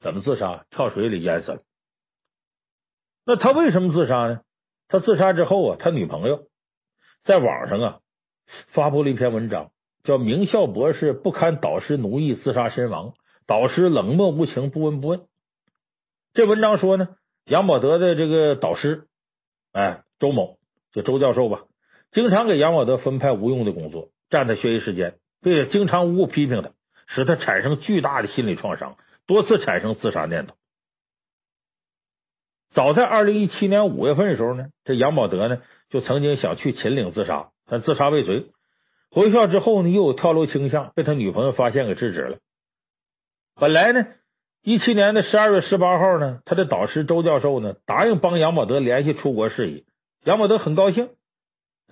[0.00, 0.64] 怎么自杀？
[0.70, 1.62] 跳水里淹死了。
[3.26, 4.40] 那他为什么自杀呢？
[4.88, 6.46] 他自杀之后啊，他女朋友
[7.24, 8.00] 在网上啊
[8.72, 9.70] 发布了一篇文章，
[10.04, 13.12] 叫《名校博士不堪导师奴役自杀身亡，
[13.46, 15.18] 导师冷漠无情不闻不问》。
[16.32, 19.04] 这文章说呢，杨保德的这个导师。
[19.72, 20.56] 哎，周某
[20.92, 21.64] 就周教授吧，
[22.12, 26.70] 经常给杨保德分派无用的工作，占他学习时间，并且经常无故批评他，
[27.14, 30.54] 使他产生巨大的心理创伤，多次产生自杀念头。
[32.74, 38.46] 早在二零一七年五月份的时候呢，这杨保德呢就曾经想去秦岭自杀，但自杀未遂。
[39.10, 42.38] 回校之后呢，又有跳楼倾向，被他女朋友发现给制止了。
[43.54, 44.06] 本来呢。
[44.64, 49.84] 一七年的十二月十八号呢，他的导师周教授呢答应帮杨保德联系出国事宜，
[50.24, 51.10] 杨保德很高兴，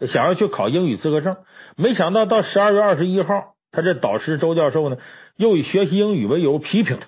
[0.01, 1.37] 想要去考英语资格证。
[1.77, 4.99] 没想到到十二月二十一号，他这导师周教授呢
[5.37, 7.07] 又以学习英语为由批评他。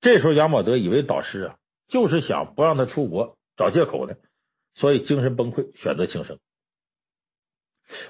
[0.00, 1.56] 这时候杨保德以为导师啊
[1.88, 4.14] 就是想不让他出国找借口呢，
[4.74, 6.38] 所以精神崩溃，选择轻生。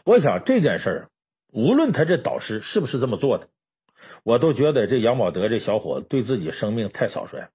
[0.05, 1.09] 我想这件事啊，
[1.53, 3.49] 无论他这导师是不是这么做的。
[4.25, 7.49] 我都觉得这杨保德这小伙子对自己生命太草率了。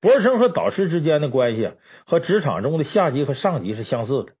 [0.00, 1.74] 博士生和导师之间的关系啊，
[2.06, 4.32] 和职场中的下级和上级是相似的。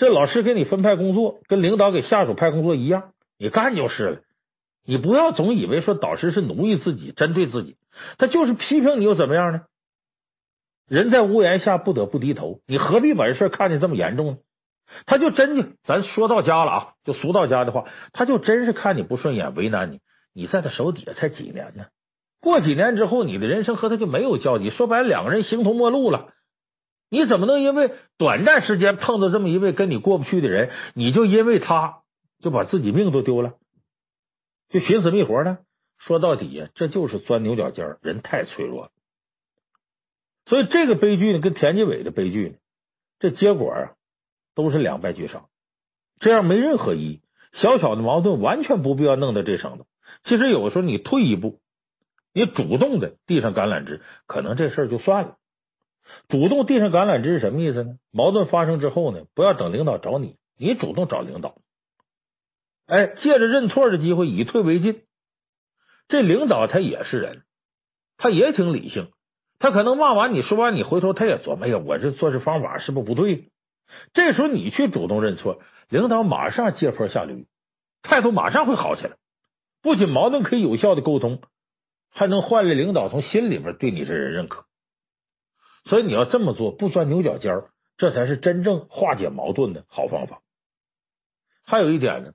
[0.00, 4.20] 这老师给你分派工作，跟领导给下属派工作一样，你干就是了。
[4.86, 7.76] 你不要总以为说导师是奴役自己、针对自己，
[8.16, 9.60] 他就是批评你又怎么样呢？
[10.88, 14.38] 人在屋檐下不得不低头，你何必把这事看得这么严重呢？
[15.04, 17.84] 他就真的，咱说到家了啊，就俗到家的话，
[18.14, 20.00] 他就真是看你不顺眼，为难你。
[20.34, 21.84] 你在他手底下才几年呢？
[22.40, 24.70] 过几年之后，你的人生和他就没有交集。
[24.70, 26.32] 说白了，两个人形同陌路了。
[27.10, 31.98] 你怎么能因为短暂时间碰到这么一位跟你过不去的人，你就因为他
[32.40, 33.54] 就把自己命都丢了，
[34.70, 35.58] 就寻死觅活呢？
[35.98, 38.90] 说到底呀，这就是钻牛角尖，人太脆弱了。
[40.46, 42.54] 所以这个悲剧呢，跟田纪伟的悲剧呢，
[43.18, 43.92] 这结果啊，
[44.54, 45.48] 都是两败俱伤，
[46.20, 47.20] 这样没任何意义。
[47.60, 49.86] 小小的矛盾完全不必要弄到这程度。
[50.24, 51.58] 其实有的时候你退一步，
[52.32, 55.36] 你主动的递上橄榄枝，可能这事儿就算了。
[56.30, 57.96] 主动递上橄榄枝是什么意思呢？
[58.12, 61.56] 矛盾发生之后呢，不要等领导找你，你主动找领导。
[62.86, 65.02] 哎，借着认错的机会，以退为进。
[66.08, 67.42] 这领导他也是人，
[68.16, 69.08] 他也挺理性，
[69.58, 73.48] 他可能骂完你说完你回头他也琢磨，呀，我这做事方法是不是不对？
[74.14, 77.46] 这时候你去主动认错，领导马上借坡下驴，
[78.02, 79.16] 态度马上会好起来。
[79.82, 81.40] 不仅矛盾可以有效的沟通，
[82.12, 84.64] 还能换来领导从心里边对你这人认可。
[85.90, 87.64] 所以你要这么做，不钻牛角尖儿，
[87.98, 90.40] 这才是真正化解矛盾的好方法。
[91.66, 92.32] 还有一点呢，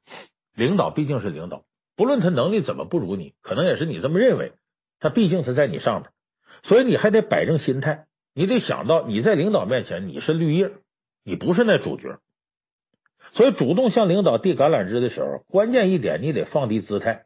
[0.54, 1.64] 领导毕竟是领导，
[1.96, 4.52] 不论他能力怎么不如你，可能也是你这么认为，
[5.00, 6.12] 他毕竟是在你上面，
[6.64, 10.72] 所以你还得摆正心态，你得想到你在领导面前你是绿叶，
[11.24, 12.20] 你不是那主角。
[13.36, 17.24] 所以主动向领导递橄榄枝的时候，关键一点，你得放低姿态。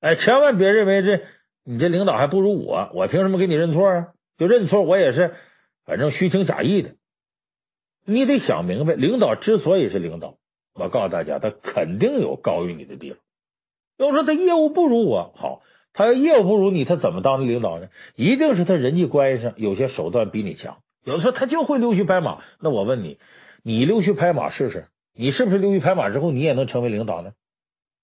[0.00, 1.22] 哎，千万别认为这
[1.64, 4.08] 你这领导还不如我，我凭什么给你认错啊？
[4.40, 5.34] 就认错，我也是
[5.84, 6.94] 反正虚情假意的。
[8.06, 10.36] 你得想明白，领导之所以是领导，
[10.74, 13.18] 我告诉大家，他肯定有高于你的地方。
[13.98, 15.60] 要说他业务不如我，好，
[15.92, 17.90] 他业务不如你，他怎么当的领导呢？
[18.16, 20.78] 一定是他人际关系上有些手段比你强。
[21.04, 22.42] 有的时候他就会溜须拍马。
[22.60, 23.18] 那我问你，
[23.62, 27.32] 你溜须拍马试试，你是不是溜须拍马之后你也能成为领导呢？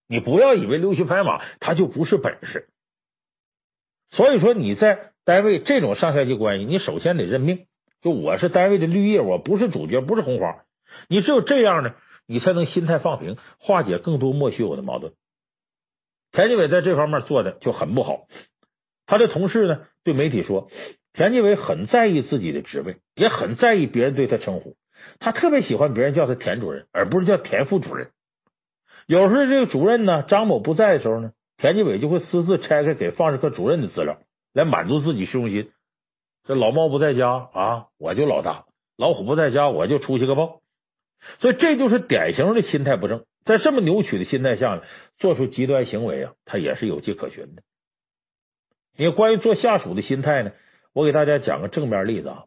[0.06, 2.68] 你不要以为溜须拍马他就不是本事，
[4.10, 7.66] 所以说你在单位这种上下级关系，你首先得认命。
[8.00, 10.58] 就我是单位的绿叶，我不是主角，不是红花。
[11.08, 11.96] 你只有这样呢，
[12.28, 15.14] 你才能心态放平，化解更多莫须有的矛盾。
[16.30, 18.28] 田纪伟在这方面做的就很不好。
[19.06, 20.68] 他的同事呢对媒体说，
[21.12, 24.76] 田纪伟很在意自己的职位，也很在意别人对他称呼。
[25.18, 28.10] 他特别喜欢别人叫他田主任，而不是叫田副主任。
[29.08, 34.18] 有时候这个主任呢，张某不在的时候呢，田纪伟就会私自拆开给放射科主任的资料，
[34.56, 35.70] 来满足自己虚荣心。
[36.44, 38.64] 这老猫不在家啊，我就老大；
[38.96, 40.62] 老虎不在家，我就出去个豹。
[41.40, 44.82] 所以这就是典型的心态不正，在这么扭曲的心态下，
[45.18, 47.62] 做出极端行为啊，他也是有迹可循的。
[48.96, 50.52] 你关于做下属的心态呢，
[50.94, 52.44] 我给大家讲个正面例子啊。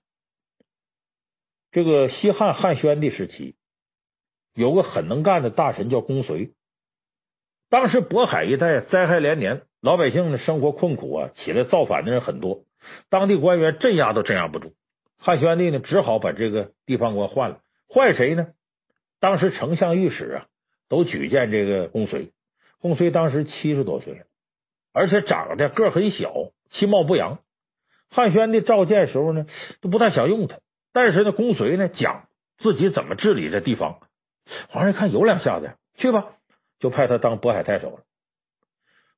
[1.71, 3.55] 这个西汉汉宣帝时期。
[4.55, 6.51] 有个很能干的大臣叫公随，
[7.69, 12.63] 当时渤海一带灾害连年，老百姓的生活困苦啊，起来造反的人很多，
[13.09, 14.73] 当地官员镇压都镇压不住，
[15.19, 18.47] 汉宣帝呢只好把这个地方官换了，换谁呢？
[19.21, 20.45] 当时丞相、御史啊
[20.89, 22.31] 都举荐这个公随，
[22.81, 24.25] 公随当时七十多岁了，
[24.93, 26.33] 而且长得个很小，
[26.71, 27.39] 其貌不扬。
[28.11, 29.45] 汉宣帝召见时候呢，
[29.81, 30.57] 都不太想用他，
[30.91, 32.25] 但是呢，公随呢讲
[32.57, 33.99] 自己怎么治理这地方。
[34.69, 36.33] 皇上一看有两下子，去吧，
[36.79, 37.99] 就派他当渤海太守了。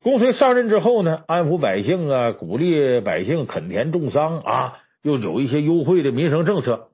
[0.04, 6.90] 公随上任之后呢，安抚百姓啊，鼓励百姓垦田种桑啊，又有一些优惠的民生政策。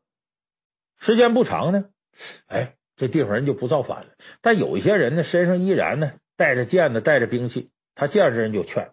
[1.00, 1.86] 时间不长呢，
[2.48, 4.08] 哎，这地方人就不造反了。
[4.42, 7.70] 但有一些人呢，身上依然呢带着剑呢，带着兵器。
[7.96, 8.90] 他见着人就劝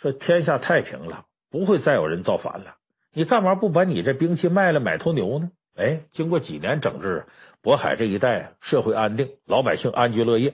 [0.00, 2.74] 说：“天下太平了，不会再有人造反了。
[3.14, 7.24] 你干嘛不把你这兵器卖了，买头牛呢？”哎，经过几年整治。
[7.62, 10.52] 渤海这一带社会安定，老百姓安居乐业，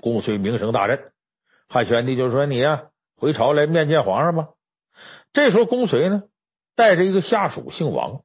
[0.00, 0.98] 公孙名声大振。
[1.68, 2.84] 汉宣帝就说：“你呀、
[3.16, 4.48] 回朝来面见皇上吧。”
[5.32, 6.22] 这时候，公随呢
[6.76, 8.20] 带着一个下属姓王，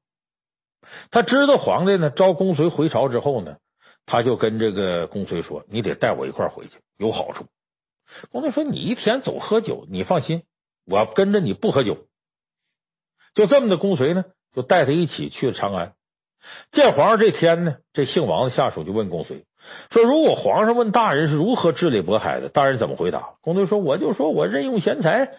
[1.11, 3.57] 他知道皇帝呢召公随回朝之后呢，
[4.05, 7.45] 他就跟这个公随说：“你得带我一块回去，有好处。”
[8.31, 10.43] 公随说：“你一天总喝酒，你放心，
[10.85, 11.97] 我跟着你不喝酒。”
[13.35, 15.93] 就这么的，公随呢就带他一起去了长安。
[16.71, 19.45] 见皇上这天呢，这姓王的下属就问公随
[19.91, 25.29] 说：“如果皇上问大人是如何治理渤海的，大人怎么回答？”公随说：“我就说我任用贤才，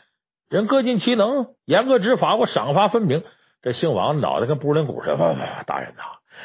[0.48, 3.22] 人各尽其能，严格执法，我赏罚分明。”
[3.62, 6.02] 这姓王脑袋跟布林鼓似的，大人呐，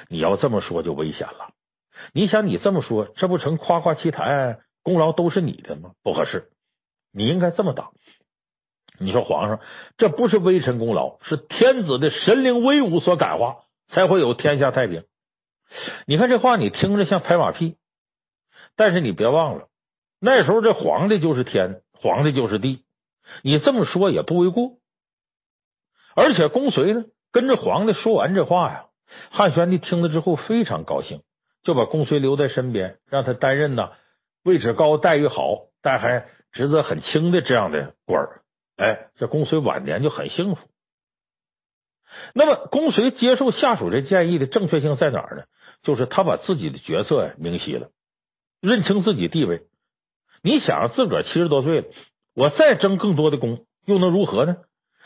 [0.09, 1.49] 你要这么说就危险了。
[2.13, 5.91] 你想你这么说，这不成夸夸其谈，功劳都是你的吗？
[6.03, 6.49] 不合适，
[7.13, 7.89] 你应该这么答。
[8.99, 9.59] 你说皇上，
[9.97, 13.57] 这不是微臣功劳，是天子的神灵威武所感化。
[13.93, 15.03] 才会有天下太平。
[16.05, 17.77] 你看这话，你听着像拍马屁，
[18.75, 19.67] 但是你别忘了，
[20.19, 22.83] 那时候这皇帝就是天，皇帝就是地，
[23.43, 24.73] 你这么说也不为过。
[26.15, 28.85] 而且公随呢，跟着皇帝说完这话呀，
[29.31, 31.21] 汉宣帝听了之后非常高兴，
[31.63, 33.91] 就把公随留在身边，让他担任呢
[34.43, 38.41] 位置高、待遇好，但还职责很轻的这样的官儿。
[38.77, 40.61] 哎，这公随晚年就很幸福。
[42.33, 45.43] 那么，公随接受下属这建议的正确性在哪儿呢？
[45.85, 47.87] 就是他把自己的角色明晰了，
[48.59, 49.61] 认清自己地位。
[50.43, 51.87] 你想自个儿七十多岁了，
[52.35, 54.57] 我再争更多的功，又能如何呢？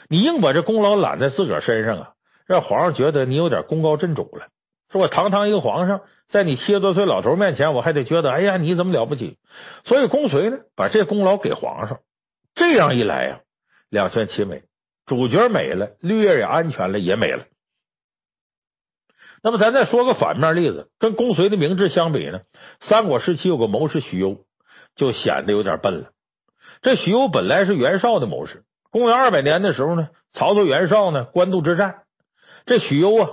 [0.10, 2.14] 你硬把这功劳揽在自个儿身上啊，
[2.48, 4.48] 让皇上觉得你有点功高震主了。
[4.92, 9.38] 说我堂堂一个皇上，在你七十多岁老头面前，我还得觉得，哎呀，你怎么了不起？
[9.86, 12.00] 所以公随呢，把这功劳给皇上。
[12.56, 13.42] 这样一来呀，
[13.90, 14.64] 两全其美。
[15.06, 17.46] 主角没了，绿叶也安全了，也没了。
[19.42, 22.42] 那么咱再说个反面例子，跟公随的明智相比呢，
[22.90, 24.40] 三国时期有个谋士许攸，
[24.98, 26.10] 就显得有点笨了。
[26.82, 32.04] 这许攸本来是袁绍的谋士，公元二百年的时候呢，曹操、袁绍呢官渡之战，
[32.66, 33.30] 这许攸啊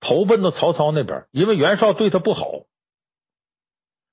[0.00, 2.44] 投奔到曹操那边，因为袁绍对他不好，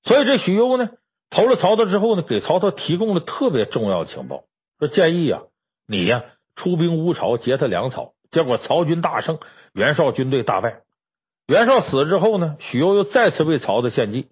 [0.04, 0.90] 所以这许攸呢
[1.32, 4.44] 投了曹操之后呢，给曹操提供了特别重要的情报，
[4.78, 5.42] 说建议啊
[5.88, 6.24] 你呀
[6.56, 9.40] 出兵乌巢劫他粮草，结果曹军大胜。
[9.74, 10.82] 袁绍军队大败，
[11.47, 14.28] 袁绍死了之后呢，许攸又再次为曹操献计，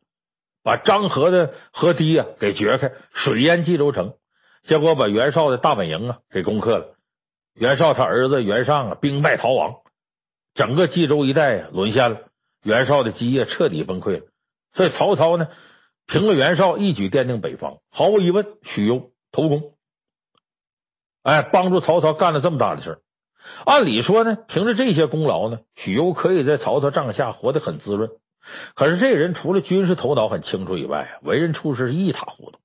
[0.63, 2.91] 把漳河的河堤啊给掘开，
[3.23, 4.13] 水淹冀州城，
[4.67, 6.95] 结果把袁绍的大本营啊给攻克了。
[7.53, 9.75] 袁绍他儿子袁尚啊兵败逃亡，
[10.55, 12.17] 整个冀州一带啊沦陷了，
[12.63, 14.25] 袁绍的基业彻底崩溃了。
[14.73, 15.47] 所以曹操呢
[16.07, 17.77] 平了袁绍，一举奠定北方。
[17.91, 19.71] 毫无疑问，许攸头功，
[21.23, 22.99] 哎，帮助曹操干了这么大的事儿。
[23.65, 28.09] 按理说呢，凭着这些功劳呢，许攸可以在曹操帐下活得很滋润。
[28.75, 32.59] 可是这人除了军事头脑很清楚以外，为人处事一塌糊涂。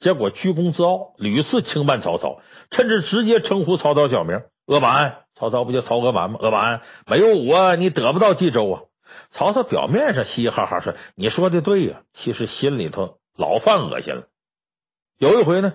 [0.00, 2.40] 结果居功自傲，屡次轻慢曹操，
[2.72, 5.16] 甚至直接称呼曹操小名“阿蛮”。
[5.36, 6.38] 曹操不叫曹阿蛮吗？
[6.42, 8.80] 阿蛮，没有我你得不到冀州啊！
[9.34, 14.24] 曹操表面上嘻嘻哈哈说：“你说的对呀。”其实心里头老犯恶心了。
[15.18, 15.74] 有一回呢，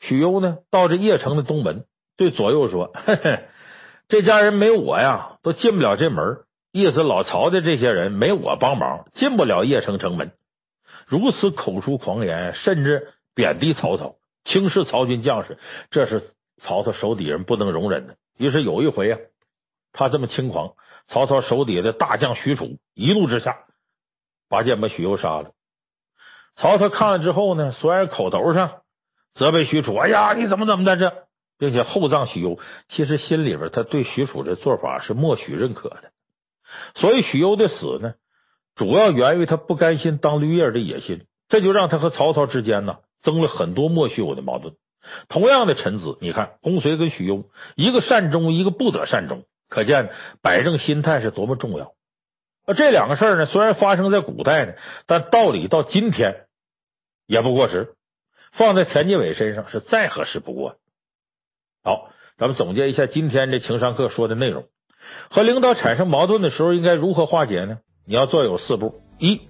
[0.00, 1.84] 许攸呢到这邺城的东门，
[2.16, 3.40] 对左右说：“嘿嘿。”
[4.10, 6.38] 这家人没我呀，都进不了这门。
[6.72, 10.32] 意思老曹的这些人没我帮忙，进不了邺城城门。
[11.06, 15.58] 如此口出狂言，甚至贬低曹操，轻视曹军将士，
[15.92, 16.32] 这是
[16.62, 18.16] 曹操手底人不能容忍的。
[18.36, 19.18] 于是有一回啊，
[19.92, 20.72] 他这么轻狂，
[21.08, 23.58] 曹操手底下的大将许褚一怒之下，
[24.48, 25.52] 拔剑把许攸杀了。
[26.56, 28.82] 曹操看了之后呢，虽然口头上
[29.34, 31.29] 责备许褚，哎呀，你怎么怎么的这。
[31.60, 32.58] 并且厚葬许攸，
[32.88, 36.04] 其实心里边他对许褚这做法是默许认可的。
[36.96, 38.14] 所以许攸的死呢，
[38.76, 44.74] 主要源于他不甘心当绿叶的野心，这就让他和曹操之间呢增了很多莫须有的矛盾。
[45.28, 47.44] 同样的臣子，你看公随跟许攸，
[47.76, 50.08] 一个善终，一个不得善终，可见
[50.40, 51.92] 摆正心态是多么重要。
[52.66, 54.72] 那这两个事儿呢，虽然发生在古代呢，
[55.06, 56.46] 但道理到今天
[57.26, 57.94] 也不过时，
[58.52, 60.76] 放在田建伟身上是再合适不过。
[61.82, 64.64] 好，咱们总结一下今天这情商课说的内容。
[65.30, 67.78] 和领导产生矛盾的时候，应该如何化解呢？
[68.06, 69.40] 你要做有四步：一、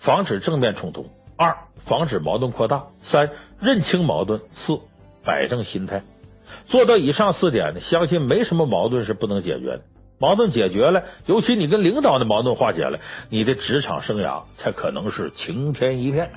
[0.00, 1.04] 防止正面冲突；
[1.38, 1.56] 二、
[1.86, 4.80] 防止矛盾扩大；三、认清矛盾；四、
[5.24, 6.02] 摆正心态。
[6.66, 9.80] 做到以上四点呢，相信没什么矛盾是不能解决的。
[10.20, 12.98] 矛盾解决了，尤其你跟领导的矛盾化解了，
[13.30, 16.30] 你的职场生涯才可能是晴天一片。